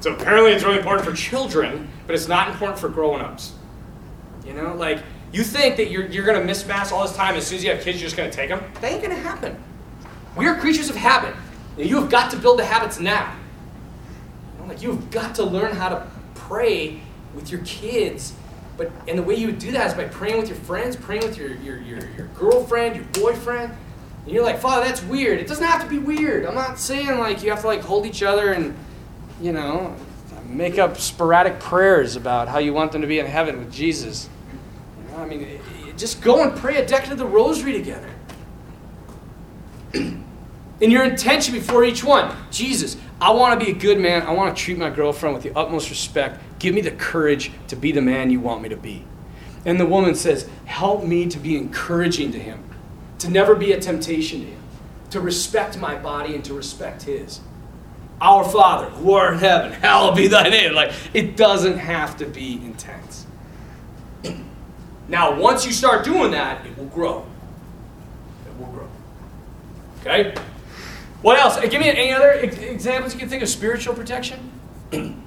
[0.00, 3.54] So apparently, it's really important for children, but it's not important for grown-ups.
[4.44, 7.34] You know, like you think that you're you're gonna miss mass all this time.
[7.34, 8.62] As soon as you have kids, you're just gonna take them.
[8.80, 9.62] That ain't gonna happen.
[10.36, 11.34] We are creatures of habit.
[11.78, 13.34] And you have got to build the habits now.
[14.54, 17.00] You know, like you've got to learn how to pray
[17.34, 18.34] with your kids.
[18.76, 21.22] But and the way you would do that is by praying with your friends, praying
[21.22, 23.72] with your your, your, your girlfriend, your boyfriend.
[24.26, 25.38] And you're like, Father, that's weird.
[25.38, 26.44] It doesn't have to be weird.
[26.44, 28.76] I'm not saying like you have to like hold each other and,
[29.40, 29.94] you know,
[30.48, 34.28] make up sporadic prayers about how you want them to be in heaven with Jesus.
[35.02, 35.60] You know, I mean, it-
[35.96, 38.10] just go and pray a decade of the rosary together.
[39.94, 44.20] In your intention before each one, Jesus, I want to be a good man.
[44.22, 46.38] I want to treat my girlfriend with the utmost respect.
[46.58, 49.06] Give me the courage to be the man you want me to be.
[49.64, 52.62] And the woman says, Help me to be encouraging to him,
[53.18, 54.62] to never be a temptation to him,
[55.10, 57.40] to respect my body and to respect his.
[58.20, 60.74] Our Father, who art in heaven, hallowed be thy name.
[60.74, 63.26] Like, it doesn't have to be intense.
[65.08, 67.24] Now, once you start doing that, it will grow.
[68.44, 68.88] It will grow.
[70.00, 70.34] Okay?
[71.22, 71.60] What else?
[71.60, 74.50] Give me any other examples you can think of spiritual protection?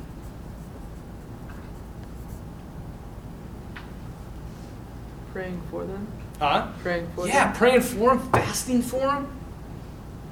[5.32, 6.19] Praying for them.
[6.40, 6.68] Huh?
[6.82, 7.56] Praying for Yeah, them.
[7.56, 9.28] praying for them, fasting for them.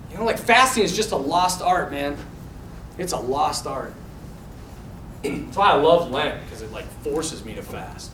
[0.09, 2.17] You know, like fasting is just a lost art, man.
[2.97, 3.93] It's a lost art.
[5.23, 8.11] That's why I love Lent because it like forces me to fast.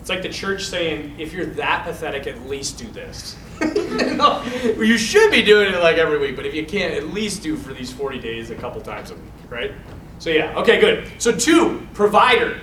[0.00, 3.36] It's like the church saying, if you're that pathetic, at least do this.
[3.60, 4.42] no,
[4.74, 7.42] well, you should be doing it like every week, but if you can't, at least
[7.42, 9.72] do for these 40 days a couple times a week, right?
[10.18, 11.06] So yeah, okay, good.
[11.18, 12.58] So two, provider.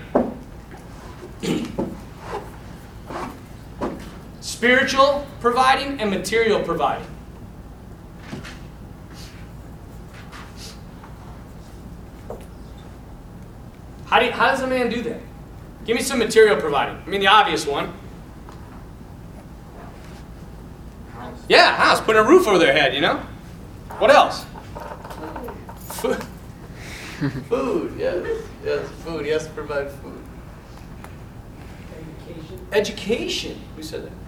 [4.47, 7.05] Spiritual providing and material providing.
[14.05, 15.19] How, do you, how does a man do that?
[15.83, 16.95] Give me some material providing.
[16.95, 17.91] I mean, the obvious one.
[21.11, 21.43] House.
[21.49, 23.17] Yeah, house, putting a roof over their head, you know?
[23.97, 24.45] What else?
[25.89, 26.23] Food.
[27.49, 28.25] food, yes.
[28.63, 29.25] Yes, food.
[29.25, 30.23] He has to provide food.
[32.29, 32.67] Education.
[32.71, 33.61] Education.
[33.75, 34.26] Who said that?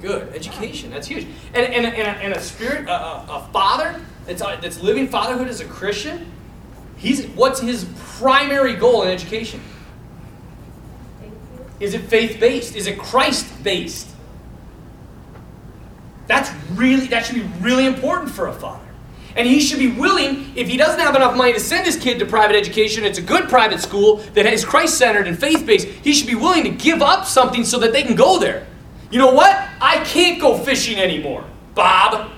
[0.00, 0.34] Good.
[0.34, 0.90] Education.
[0.90, 1.26] That's huge.
[1.52, 5.48] And, and, and, a, and a spirit, a, a, father that's, uh, that's living fatherhood
[5.48, 6.30] as a Christian,
[6.96, 9.60] he's, what's his primary goal in education?
[11.80, 12.76] Is it faith based?
[12.76, 14.08] Is it Christ based?
[16.26, 18.80] That's really that should be really important for a father.
[19.36, 22.20] And he should be willing, if he doesn't have enough money to send his kid
[22.20, 25.88] to private education, it's a good private school that is Christ centered and faith based,
[25.88, 28.64] he should be willing to give up something so that they can go there.
[29.14, 29.56] You know what?
[29.80, 31.44] I can't go fishing anymore,
[31.76, 32.32] Bob.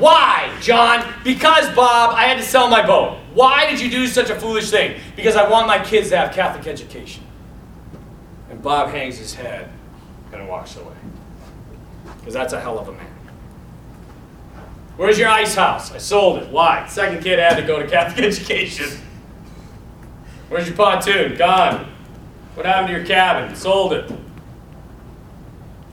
[0.00, 1.14] Why, John?
[1.22, 3.18] Because, Bob, I had to sell my boat.
[3.34, 5.00] Why did you do such a foolish thing?
[5.14, 7.22] Because I want my kids to have Catholic education.
[8.50, 9.70] And Bob hangs his head
[10.32, 10.96] and walks away.
[12.18, 13.06] Because that's a hell of a man.
[14.96, 15.92] Where's your ice house?
[15.92, 16.48] I sold it.
[16.48, 16.84] Why?
[16.88, 18.88] Second kid had to go to Catholic education.
[20.48, 21.36] Where's your pontoon?
[21.36, 21.92] Gone.
[22.56, 23.54] What happened to your cabin?
[23.54, 24.10] Sold it.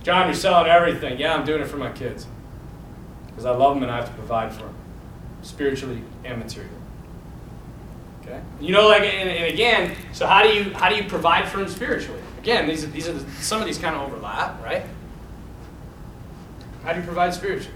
[0.05, 1.19] John, you're selling everything.
[1.19, 2.27] Yeah, I'm doing it for my kids.
[3.25, 4.75] Because I love them and I have to provide for them,
[5.41, 6.69] spiritually and materially.
[8.21, 8.39] Okay?
[8.61, 11.57] You know, like, and, and again, so how do you how do you provide for
[11.57, 12.21] them spiritually?
[12.37, 14.85] Again, these are these are the, some of these kind of overlap, right?
[16.83, 17.73] How do you provide spiritually?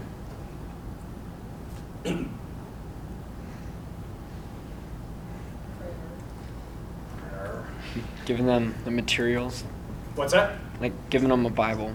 [8.24, 9.64] Giving them the materials,
[10.14, 10.56] What's that?
[10.80, 11.92] like giving them a Bible.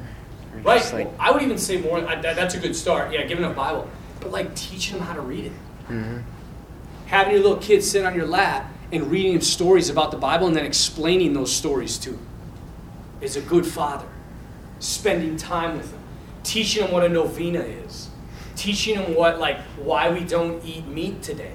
[0.63, 0.79] Or Right.
[0.79, 1.97] just like, well, I would even say more.
[2.07, 3.11] I, that, that's a good start.
[3.11, 3.89] Yeah, giving them a Bible,
[4.19, 5.51] but like teaching them how to read it.
[5.89, 6.23] mhm.
[7.07, 10.47] Having your little kids sit on your lap and reading them stories about the Bible
[10.47, 12.25] and then explaining those stories to them
[13.21, 14.07] is a good father.
[14.79, 15.99] Spending time with them,
[16.43, 18.09] teaching them what a novena is,
[18.55, 21.53] teaching them what like why we don't eat meat today.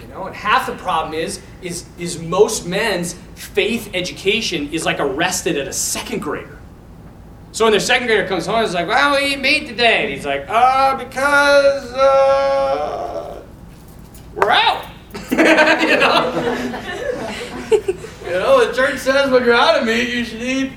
[0.00, 5.00] You know, and half the problem is is is most men's faith education is like
[5.00, 6.55] arrested at a second grader.
[7.56, 10.02] So when their second grader comes home, it's like, "Why don't we eat meat today,"
[10.02, 13.42] and he's like, "Uh, because uh,
[14.34, 14.84] we're out."
[15.30, 16.82] you know.
[18.26, 20.72] You know, the church says when you're out of meat, you should eat.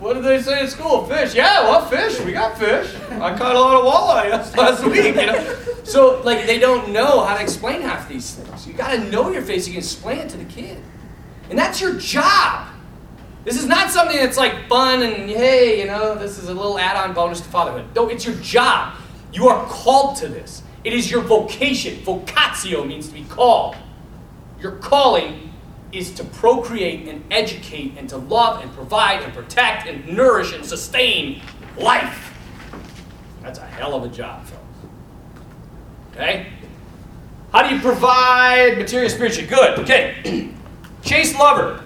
[0.00, 1.06] What did they say in school?
[1.06, 1.34] Fish.
[1.34, 2.20] Yeah, well, fish.
[2.20, 2.94] We got fish.
[3.12, 5.14] I caught a lot of walleye last week.
[5.14, 8.66] You know, so like they don't know how to explain half these things.
[8.66, 9.66] You got to know your face.
[9.66, 10.76] You can explain it to the kid,
[11.48, 12.71] and that's your job.
[13.44, 16.78] This is not something that's like fun and hey, you know, this is a little
[16.78, 17.86] add-on bonus to fatherhood.
[17.94, 18.94] No, it's your job.
[19.32, 20.62] You are called to this.
[20.84, 21.96] It is your vocation.
[22.04, 23.76] Vocatio means to be called.
[24.60, 25.52] Your calling
[25.90, 30.64] is to procreate and educate and to love and provide and protect and nourish and
[30.64, 31.42] sustain
[31.76, 32.32] life.
[33.42, 34.62] That's a hell of a job, fellas.
[36.12, 36.52] Okay?
[37.52, 39.48] How do you provide material spiritually?
[39.48, 39.80] Good.
[39.80, 40.52] Okay.
[41.02, 41.82] Chaste lover.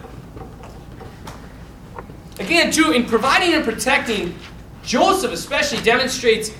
[2.38, 4.34] Again, too, in providing and protecting,
[4.82, 6.52] Joseph especially demonstrates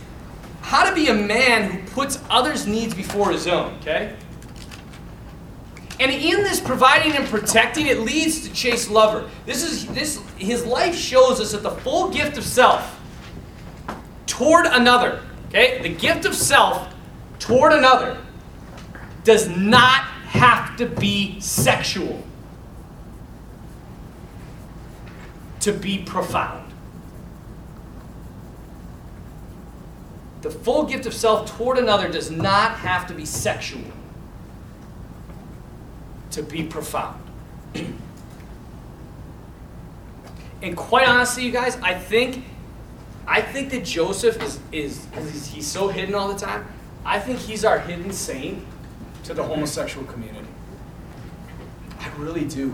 [0.62, 4.16] how to be a man who puts others' needs before his own, okay?
[6.00, 9.30] And in this providing and protecting, it leads to chaste lover.
[9.46, 13.00] This is this his life shows us that the full gift of self
[14.26, 15.80] toward another, okay?
[15.80, 16.92] The gift of self
[17.38, 18.18] toward another
[19.24, 22.22] does not have to be sexual
[25.66, 26.72] to be profound.
[30.42, 33.82] The full gift of self toward another does not have to be sexual
[36.30, 37.20] to be profound.
[40.62, 42.44] and quite honestly, you guys, I think
[43.26, 46.64] I think that Joseph is is he's, he's so hidden all the time.
[47.04, 48.64] I think he's our hidden saint
[49.24, 50.46] to the homosexual community.
[51.98, 52.72] I really do.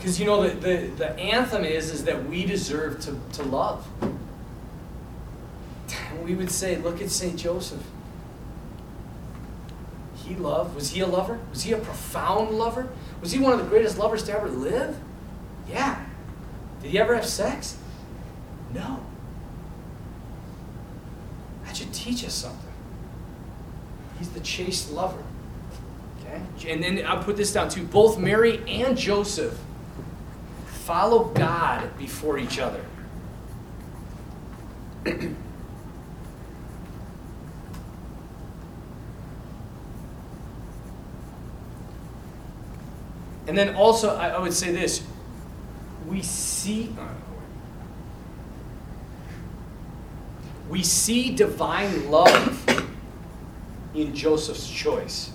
[0.00, 3.86] Because you know the, the, the anthem is is that we deserve to, to love.
[6.24, 7.82] We would say, look at Saint Joseph.
[10.14, 10.74] He loved.
[10.74, 11.38] Was he a lover?
[11.50, 12.88] Was he a profound lover?
[13.20, 14.96] Was he one of the greatest lovers to ever live?
[15.68, 16.02] Yeah.
[16.80, 17.76] Did he ever have sex?
[18.72, 19.04] No.
[21.66, 22.72] That should teach us something.
[24.18, 25.22] He's the chaste lover.
[26.20, 26.40] Okay?
[26.72, 27.82] And then I'll put this down too.
[27.82, 29.60] Both Mary and Joseph
[30.90, 32.84] follow God before each other.
[35.06, 35.36] and
[43.46, 45.04] then also, I, would say this
[46.08, 46.92] we see.
[50.68, 52.84] We see divine love
[53.94, 55.30] in Joseph's choice.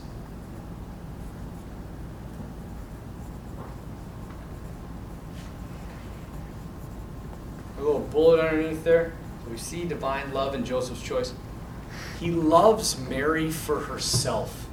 [8.16, 9.12] Bullet underneath there.
[9.52, 11.34] We see divine love in Joseph's choice.
[12.20, 14.68] He loves Mary for herself.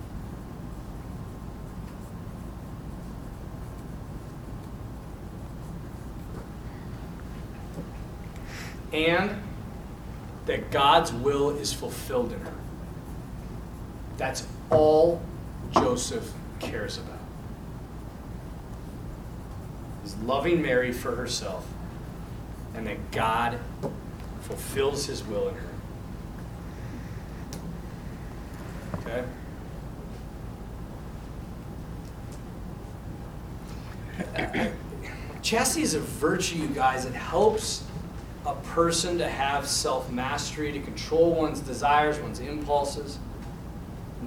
[8.93, 9.43] And
[10.47, 12.55] that God's will is fulfilled in her.
[14.18, 15.20] That's all
[15.72, 17.18] Joseph cares about.
[20.05, 21.66] Is loving Mary for herself
[22.75, 23.59] and that God
[24.43, 25.68] fulfills his will in her.
[28.99, 29.25] Okay?
[35.43, 37.05] Chastity is a virtue, you guys.
[37.05, 37.85] It helps
[38.47, 43.18] a person to have self mastery, to control one's desires, one's impulses.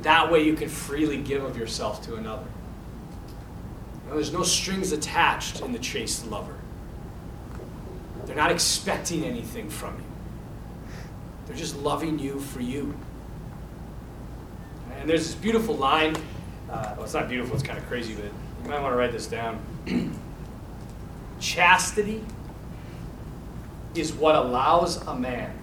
[0.02, 2.46] That way you can freely give of yourself to another.
[4.10, 6.56] There's no strings attached in the chaste lover.
[8.26, 10.04] They're not expecting anything from you.
[11.46, 12.98] They're just loving you for you.
[15.00, 16.16] And there's this beautiful line.
[16.70, 19.12] Uh, well, it's not beautiful, it's kind of crazy, but you might want to write
[19.12, 19.60] this down.
[21.40, 22.24] Chastity
[23.94, 25.58] is what allows a man.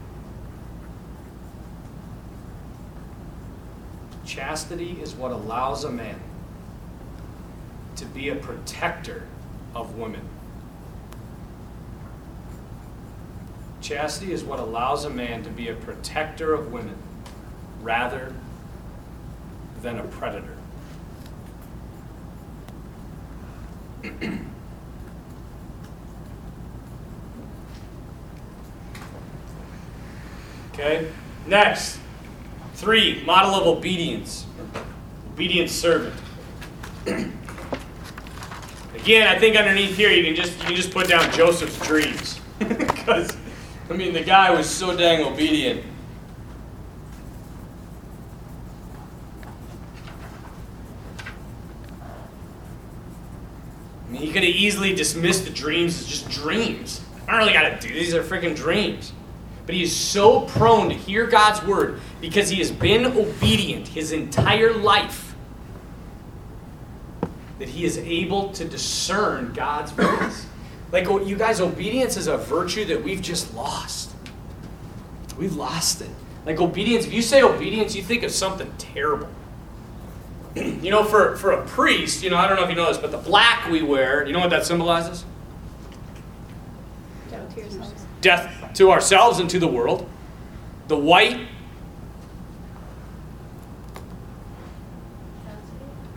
[4.25, 6.21] Chastity is what allows a man
[7.97, 9.27] to be a protector
[9.75, 10.23] of women.
[13.83, 16.97] Chastity is what allows a man to be a protector of women
[17.81, 18.33] rather
[19.83, 20.57] than a predator.
[30.73, 31.11] okay?
[31.49, 31.99] Next,
[32.75, 34.47] three, model of obedience.
[35.35, 36.15] Obedient servant.
[38.95, 42.39] Again, I think underneath here you can just you can just put down Joseph's dreams.
[42.63, 43.37] Because
[43.93, 45.85] I mean the guy was so dang obedient.
[54.09, 57.03] I mean, he could have easily dismissed the dreams as just dreams.
[57.29, 59.13] I don't really got to do these; are freaking dreams.
[59.67, 64.11] But he is so prone to hear God's word because he has been obedient his
[64.11, 65.35] entire life
[67.59, 70.47] that he is able to discern God's voice.
[70.93, 74.11] Like, oh, you guys, obedience is a virtue that we've just lost.
[75.39, 76.11] We've lost it.
[76.45, 79.29] Like, obedience, if you say obedience, you think of something terrible.
[80.55, 82.99] you know, for, for a priest, you know, I don't know if you know this,
[82.99, 85.25] but the black we wear, you know what that symbolizes?
[87.31, 87.83] Down to.
[88.21, 90.09] Death to ourselves and to the world.
[90.89, 91.49] The white,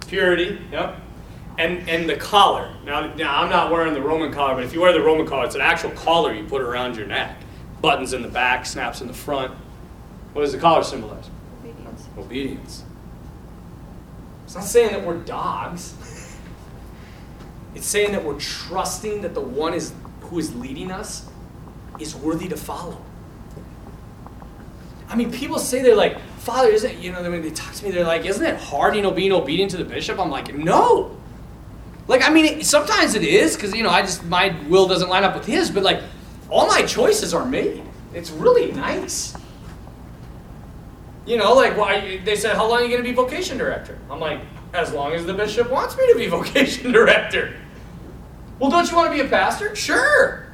[0.07, 0.99] purity, yep.
[1.57, 2.73] And, and the collar.
[2.83, 5.45] Now, now, I'm not wearing the Roman collar, but if you wear the Roman collar,
[5.45, 7.37] it's an actual collar you put around your neck.
[7.81, 9.53] Buttons in the back, snaps in the front.
[10.33, 11.29] What does the collar symbolize?
[11.63, 12.07] Obedience.
[12.17, 12.83] Obedience.
[14.43, 15.93] It's not saying that we're dogs.
[17.73, 21.27] It's saying that we're trusting that the one is who is leading us
[21.99, 23.01] is worthy to follow.
[25.07, 27.91] I mean, people say they're like, Father, isn't you know when they talk to me,
[27.91, 30.19] they're like, isn't it hard, you know, being obedient to the bishop?
[30.19, 31.15] I'm like, no.
[32.07, 35.09] Like, I mean, it, sometimes it is because you know I just my will doesn't
[35.09, 36.01] line up with his, but like,
[36.49, 37.83] all my choices are made.
[38.13, 39.35] It's really nice.
[41.25, 43.97] You know, like why they said, how long are you going to be vocation director?
[44.11, 44.41] I'm like,
[44.73, 47.55] as long as the bishop wants me to be vocation director.
[48.59, 49.75] Well, don't you want to be a pastor?
[49.75, 50.45] Sure.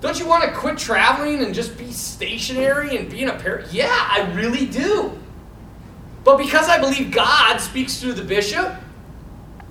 [0.00, 3.72] Don't you want to quit traveling and just be stationary and being a parent?
[3.72, 5.12] Yeah, I really do.
[6.24, 8.74] But because I believe God speaks through the bishop,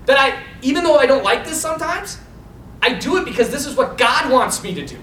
[0.09, 2.17] that I, even though I don't like this sometimes,
[2.81, 4.97] I do it because this is what God wants me to do.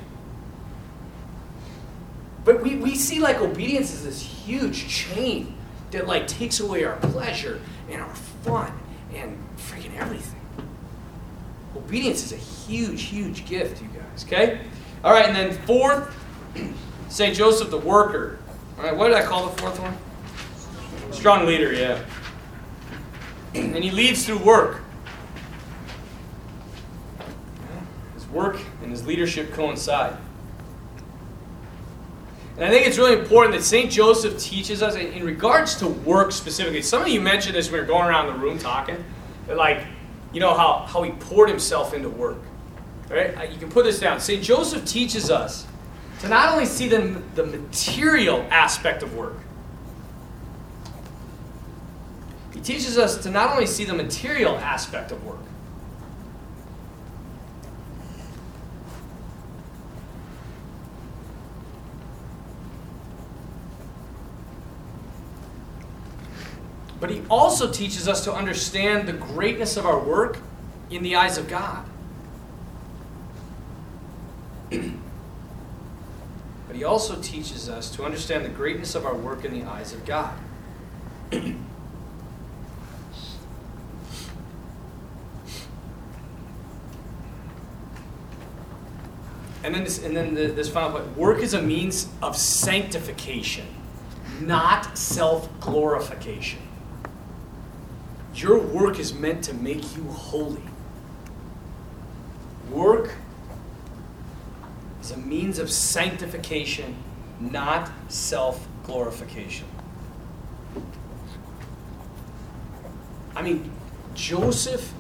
[2.45, 5.55] But we, we see like obedience is this huge chain
[5.93, 8.73] that like takes away our pleasure and our fun
[9.15, 10.41] and freaking everything.
[11.77, 12.37] Obedience is a
[12.67, 14.63] huge, huge gift, you guys, okay?
[15.05, 16.13] All right, and then fourth,
[17.11, 17.33] St.
[17.33, 18.41] Joseph the worker.
[18.77, 19.97] All right, what did I call the fourth one?
[21.13, 22.05] Strong leader, yeah.
[23.55, 24.83] And he leads through work.
[28.33, 30.17] Work and his leadership coincide.
[32.57, 33.91] And I think it's really important that St.
[33.91, 36.81] Joseph teaches us in, in regards to work specifically.
[36.81, 39.05] Some of you mentioned this when we were going around the room talking.
[39.47, 39.85] Like,
[40.33, 42.39] you know, how, how he poured himself into work.
[43.11, 43.53] Right?
[43.53, 44.21] You can put this down.
[44.21, 44.43] St.
[44.43, 45.67] Joseph teaches us
[46.21, 49.37] to not only see the, the material aspect of work,
[52.55, 55.39] he teaches us to not only see the material aspect of work,
[67.01, 70.39] but he also teaches us to understand the greatness of our work
[70.91, 71.85] in the eyes of God.
[74.71, 74.81] but
[76.73, 80.07] he also teaches us to understand the greatness of our work in the eyes of
[80.07, 80.39] God.
[81.33, 81.67] and
[89.63, 93.67] then this, and then the, this final point: work is a means of sanctification,
[94.41, 96.66] not self-glorification.
[98.37, 100.61] Your work is meant to make you holy.
[102.71, 103.15] Work
[105.01, 106.95] is a means of sanctification,
[107.41, 109.67] not self glorification.
[113.35, 113.71] I mean,
[114.15, 114.93] Joseph,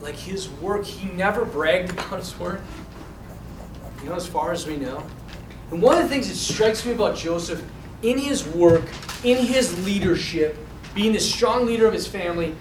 [0.00, 2.62] like his work, he never bragged about his work.
[4.02, 5.04] You know, as far as we know.
[5.70, 7.62] And one of the things that strikes me about Joseph,
[8.02, 8.84] in his work,
[9.24, 10.56] in his leadership,
[10.94, 12.54] being the strong leader of his family,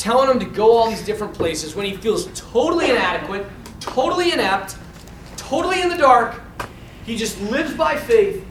[0.00, 3.46] telling him to go all these different places when he feels totally inadequate,
[3.80, 4.76] totally inept,
[5.36, 6.40] totally in the dark.
[7.04, 8.46] He just lives by faith.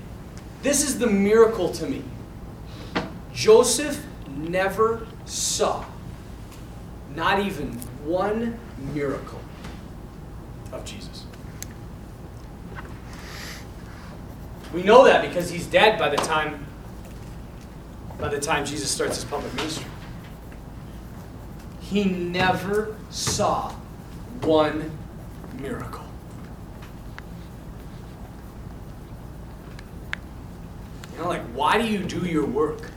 [0.61, 2.03] This is the miracle to me.
[3.33, 5.85] Joseph never saw
[7.15, 7.71] not even
[8.03, 8.59] one
[8.93, 9.41] miracle
[10.71, 11.25] of Jesus.
[14.71, 16.63] We know that because he's dead by the time
[18.19, 19.88] by the time Jesus starts his public ministry.
[21.89, 23.71] He never saw
[24.41, 24.91] one
[25.59, 26.05] miracle.
[31.13, 32.91] You know, like, why do you do your work?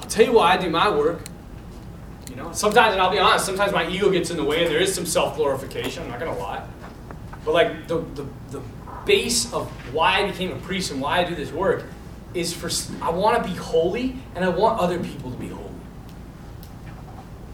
[0.00, 1.20] I'll tell you why I do my work.
[2.28, 4.70] You know, sometimes, and I'll be honest, sometimes my ego gets in the way and
[4.72, 6.66] there is some self glorification, I'm not going to lie.
[7.44, 8.62] But, like, the, the, the
[9.06, 11.84] base of why I became a priest and why I do this work
[12.34, 12.68] is for
[13.00, 15.67] I want to be holy and I want other people to be holy.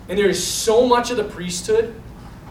[0.09, 1.94] And there is so much of the priesthood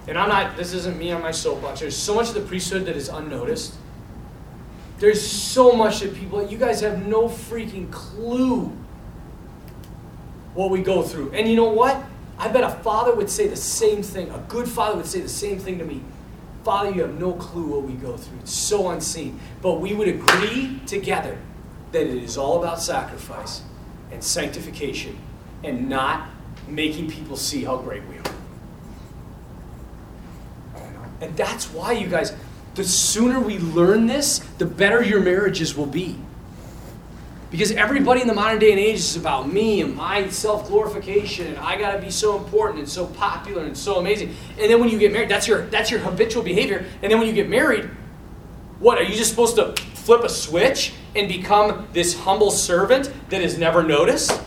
[0.07, 2.85] and I'm not, this isn't me on my soapbox, there's so much of the priesthood
[2.85, 3.75] that is unnoticed.
[4.99, 8.71] There's so much that people, you guys have no freaking clue
[10.53, 11.31] what we go through.
[11.31, 12.03] And you know what?
[12.37, 14.29] I bet a father would say the same thing.
[14.29, 16.01] A good father would say the same thing to me.
[16.63, 18.39] Father, you have no clue what we go through.
[18.39, 19.39] It's so unseen.
[19.61, 21.37] But we would agree together
[21.91, 23.61] that it is all about sacrifice
[24.11, 25.17] and sanctification
[25.63, 26.29] and not
[26.67, 28.23] making people see how great we are.
[31.21, 32.33] And that's why, you guys,
[32.75, 36.17] the sooner we learn this, the better your marriages will be.
[37.49, 41.45] Because everybody in the modern day and age is about me and my self glorification,
[41.45, 44.35] and I gotta be so important and so popular and so amazing.
[44.59, 46.83] And then when you get married, that's your that's your habitual behavior.
[47.03, 47.91] And then when you get married,
[48.79, 53.41] what are you just supposed to flip a switch and become this humble servant that
[53.41, 54.41] is never noticed?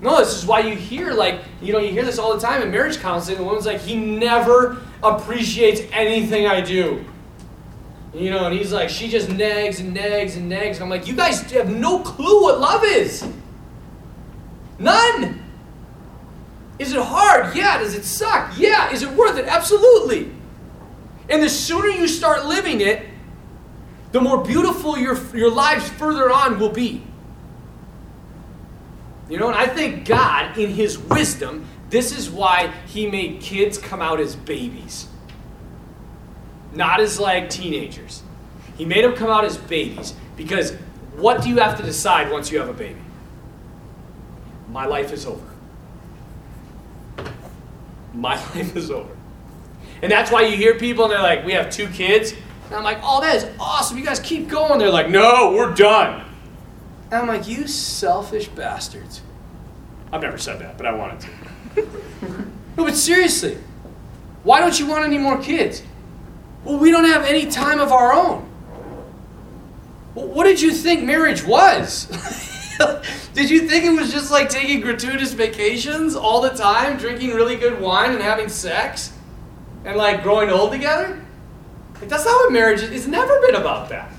[0.00, 2.62] No, this is why you hear like you know you hear this all the time
[2.62, 3.38] in marriage counseling.
[3.38, 7.04] The woman's like, he never appreciates anything I do.
[8.14, 10.80] You know, and he's like, she just nags and nags and nags.
[10.80, 13.26] I'm like, you guys have no clue what love is.
[14.78, 15.44] None.
[16.78, 17.54] Is it hard?
[17.54, 17.78] Yeah.
[17.78, 18.56] Does it suck?
[18.56, 18.90] Yeah.
[18.92, 19.46] Is it worth it?
[19.46, 20.30] Absolutely.
[21.28, 23.04] And the sooner you start living it,
[24.12, 27.02] the more beautiful your, your lives further on will be.
[29.28, 33.78] You know, and I think God, in His wisdom, this is why He made kids
[33.78, 35.08] come out as babies
[36.72, 38.22] not as like teenagers.
[38.76, 40.72] He made them come out as babies because
[41.16, 43.00] what do you have to decide once you have a baby?
[44.70, 45.44] My life is over.
[48.14, 49.14] My life is over.
[50.02, 52.32] And that's why you hear people and they're like, we have two kids.
[52.66, 53.98] And I'm like, oh, that is awesome.
[53.98, 54.78] You guys keep going.
[54.78, 56.24] They're like, no, we're done.
[57.10, 59.22] And I'm like, you selfish bastards.
[60.12, 61.88] I've never said that, but I wanted to.
[62.76, 63.58] no, but seriously,
[64.42, 65.82] why don't you want any more kids?
[66.64, 68.48] Well, we don't have any time of our own.
[70.14, 72.06] Well, what did you think marriage was?
[73.34, 77.56] did you think it was just like taking gratuitous vacations all the time, drinking really
[77.56, 79.12] good wine and having sex?
[79.84, 81.24] And like growing old together?
[82.00, 82.90] Like, that's not what marriage is.
[82.90, 84.12] It's never been about that.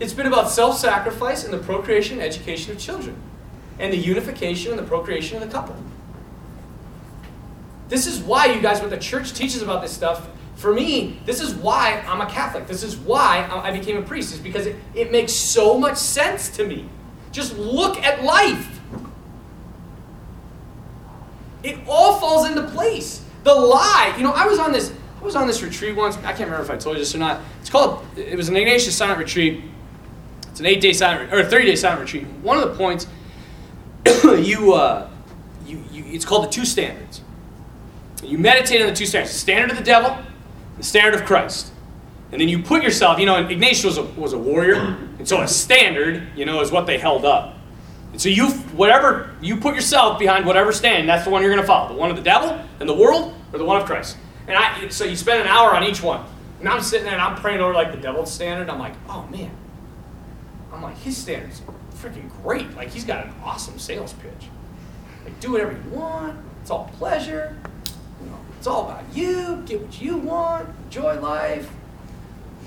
[0.00, 3.16] It's been about self sacrifice and the procreation and education of children,
[3.78, 5.76] and the unification and the procreation of the couple.
[7.88, 11.40] This is why you guys, what the church teaches about this stuff, for me, this
[11.40, 12.66] is why I'm a Catholic.
[12.66, 16.48] This is why I became a priest, is because it, it makes so much sense
[16.56, 16.88] to me.
[17.32, 18.80] Just look at life.
[21.62, 23.24] It all falls into place.
[23.42, 26.16] The lie, you know, I was on this, I was on this retreat once.
[26.18, 27.40] I can't remember if I told you this or not.
[27.60, 29.64] It's called, it was an Ignatius silent retreat.
[30.54, 32.28] It's an eight-day silent, or a 30-day silent retreat.
[32.42, 33.08] One of the points,
[34.24, 35.10] you, uh,
[35.66, 37.22] you, you, it's called the two standards.
[38.22, 40.16] You meditate on the two standards: the standard of the devil
[40.76, 41.72] the standard of Christ.
[42.32, 44.76] And then you put yourself, you know, Ignatius was a, was a warrior,
[45.18, 47.56] and so a standard, you know, is what they held up.
[48.12, 51.62] And so you, whatever, you put yourself behind whatever stand, that's the one you're going
[51.62, 51.92] to follow.
[51.92, 54.16] The one of the devil and the world, or the one of Christ.
[54.46, 56.24] And I, so you spend an hour on each one.
[56.60, 58.70] And I'm sitting there and I'm praying over like the devil's standard.
[58.70, 59.50] I'm like, oh man.
[60.74, 61.62] I'm like, his standard's
[61.94, 62.74] freaking great.
[62.76, 64.48] Like he's got an awesome sales pitch.
[65.24, 66.38] Like do whatever you want.
[66.60, 67.56] It's all pleasure.
[68.58, 69.62] It's all about you.
[69.66, 70.68] Get what you want.
[70.84, 71.70] Enjoy life.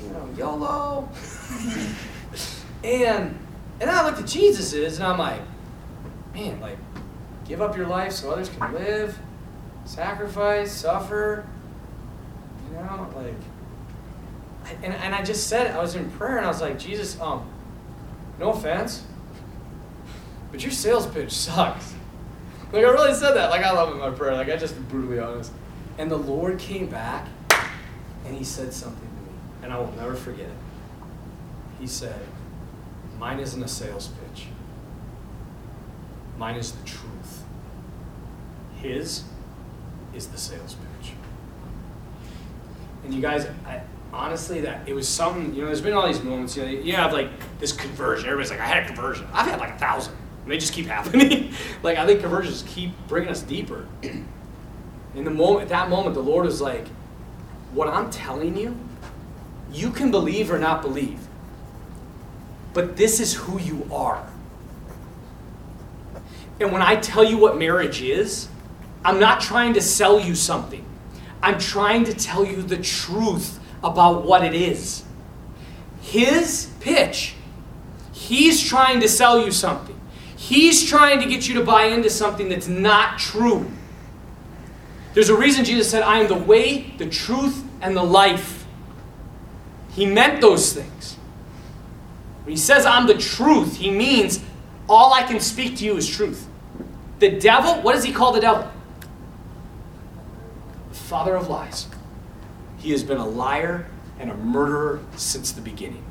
[0.01, 1.09] You know, YOLO.
[2.83, 3.37] and
[3.79, 5.41] and I looked at Jesus's and I'm like,
[6.33, 6.77] man, like,
[7.47, 9.17] give up your life so others can live,
[9.85, 11.45] sacrifice, suffer.
[12.69, 13.33] You know, like,
[14.83, 17.47] and, and I just said, I was in prayer and I was like, Jesus, um,
[18.39, 19.03] no offense,
[20.51, 21.93] but your sales pitch sucks.
[22.71, 23.49] Like I really said that.
[23.49, 24.33] Like I love in my prayer.
[24.33, 25.51] Like I just brutally honest.
[25.97, 27.27] And the Lord came back
[28.25, 30.55] and he said something to me, and I will never forget it.
[31.79, 32.19] He said,
[33.19, 34.45] Mine isn't a sales pitch,
[36.37, 37.43] mine is the truth.
[38.81, 39.23] His
[40.13, 41.13] is the sales pitch.
[43.03, 43.81] And you guys, I,
[44.13, 46.93] honestly, that it was something, you know, there's been all these moments, you know, you
[46.93, 47.29] have like
[47.59, 48.29] this conversion.
[48.29, 49.27] Everybody's like, I had a conversion.
[49.33, 50.15] I've had like a thousand.
[50.43, 51.53] And they just keep happening.
[51.83, 53.87] like, I think conversions keep bringing us deeper.
[54.01, 56.87] In the moment, at that moment, the Lord is like,
[57.73, 58.77] what I'm telling you,
[59.71, 61.19] you can believe or not believe.
[62.73, 64.27] But this is who you are.
[66.59, 68.47] And when I tell you what marriage is,
[69.03, 70.85] I'm not trying to sell you something.
[71.41, 75.03] I'm trying to tell you the truth about what it is.
[76.01, 77.35] His pitch,
[78.27, 79.99] he's trying to sell you something.
[80.35, 83.69] He's trying to get you to buy into something that's not true.
[85.13, 88.65] There's a reason Jesus said, I am the way, the truth, and the life.
[89.91, 91.15] He meant those things.
[92.43, 94.39] When he says, I'm the truth, he means
[94.87, 96.47] all I can speak to you is truth.
[97.19, 98.69] The devil, what does he call the devil?
[100.89, 101.87] The Father of lies.
[102.77, 103.87] He has been a liar
[104.19, 106.03] and a murderer since the beginning.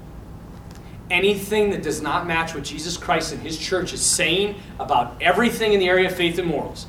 [1.10, 5.72] Anything that does not match what Jesus Christ and his church is saying about everything
[5.72, 6.86] in the area of faith and morals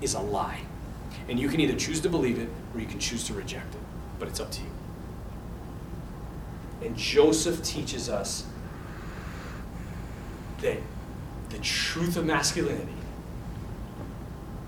[0.00, 0.60] is a lie.
[1.28, 3.80] And you can either choose to believe it or you can choose to reject it.
[4.18, 4.70] But it's up to you.
[6.82, 8.44] And Joseph teaches us
[10.60, 10.78] that
[11.50, 12.92] the truth of masculinity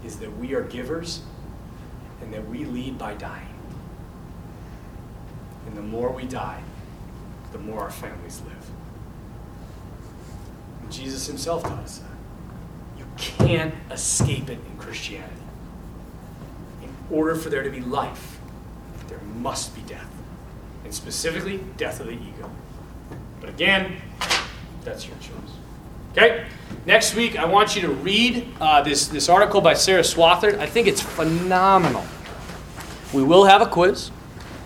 [0.05, 1.23] is that we are givers
[2.21, 3.49] and that we lead by dying.
[5.67, 6.63] And the more we die,
[7.53, 8.71] the more our families live.
[10.85, 12.99] And Jesus himself taught us that.
[12.99, 15.33] You can't escape it in Christianity.
[16.83, 18.39] In order for there to be life,
[19.09, 20.11] there must be death.
[20.85, 22.51] And specifically, death of the ego.
[23.41, 23.97] But again,
[24.85, 25.55] that's your choice.
[26.13, 26.45] Okay?
[26.85, 30.59] Next week, I want you to read uh, this, this article by Sarah Swafford.
[30.59, 32.05] I think it's phenomenal.
[33.15, 34.11] We will have a quiz,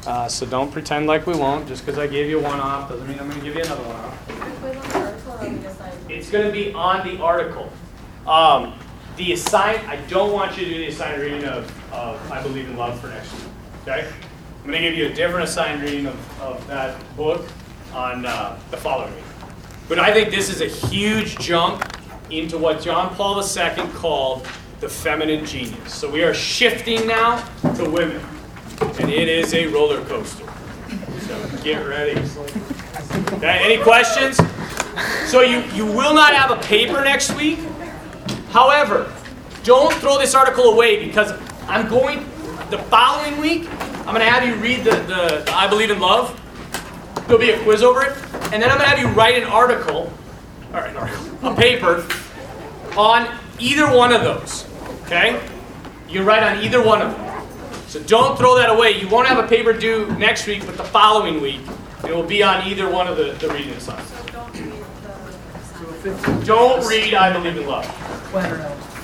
[0.05, 1.69] uh, so don't pretend like we won't.
[1.69, 3.85] Just because I gave you one off doesn't mean I'm going to give you another
[3.85, 5.78] one off.
[6.19, 7.73] It's going to be on the article.
[8.27, 8.77] Um,
[9.17, 12.69] the assign, I don't want you to do the assigned reading of, of I Believe
[12.69, 13.43] in Love for next week.
[13.83, 14.09] Okay?
[14.65, 17.47] I'm going to give you a different assigned reading of, of that book
[17.95, 19.25] on uh, the following week.
[19.89, 21.85] But I think this is a huge jump
[22.31, 24.45] into what John Paul II called
[24.81, 25.95] the feminine genius.
[25.95, 28.21] So we are shifting now to women.
[28.81, 30.53] And it is a roller coaster.
[31.21, 32.21] So get ready.
[33.41, 34.41] Any questions?
[35.27, 37.59] So you, you will not have a paper next week.
[38.51, 39.13] However,
[39.63, 41.33] don't throw this article away because
[41.67, 42.21] I'm going,
[42.71, 43.69] the following week,
[44.07, 46.35] I'm going to have you read the, the, the I Believe in Love.
[47.27, 48.17] There'll be a quiz over it.
[48.53, 50.11] And then I'm going to have you write an article,
[50.73, 52.07] or an article, a paper,
[52.97, 53.29] on
[53.59, 54.67] either one of those.
[55.03, 55.41] Okay?
[56.09, 57.47] You write on either one of them.
[57.89, 58.99] So don't throw that away.
[58.99, 61.61] You won't have a paper due next week, but the following week,
[62.05, 64.13] it will be on either one of the, the reading assignments.
[64.13, 64.78] So
[66.45, 68.98] don't read I Believe in Love.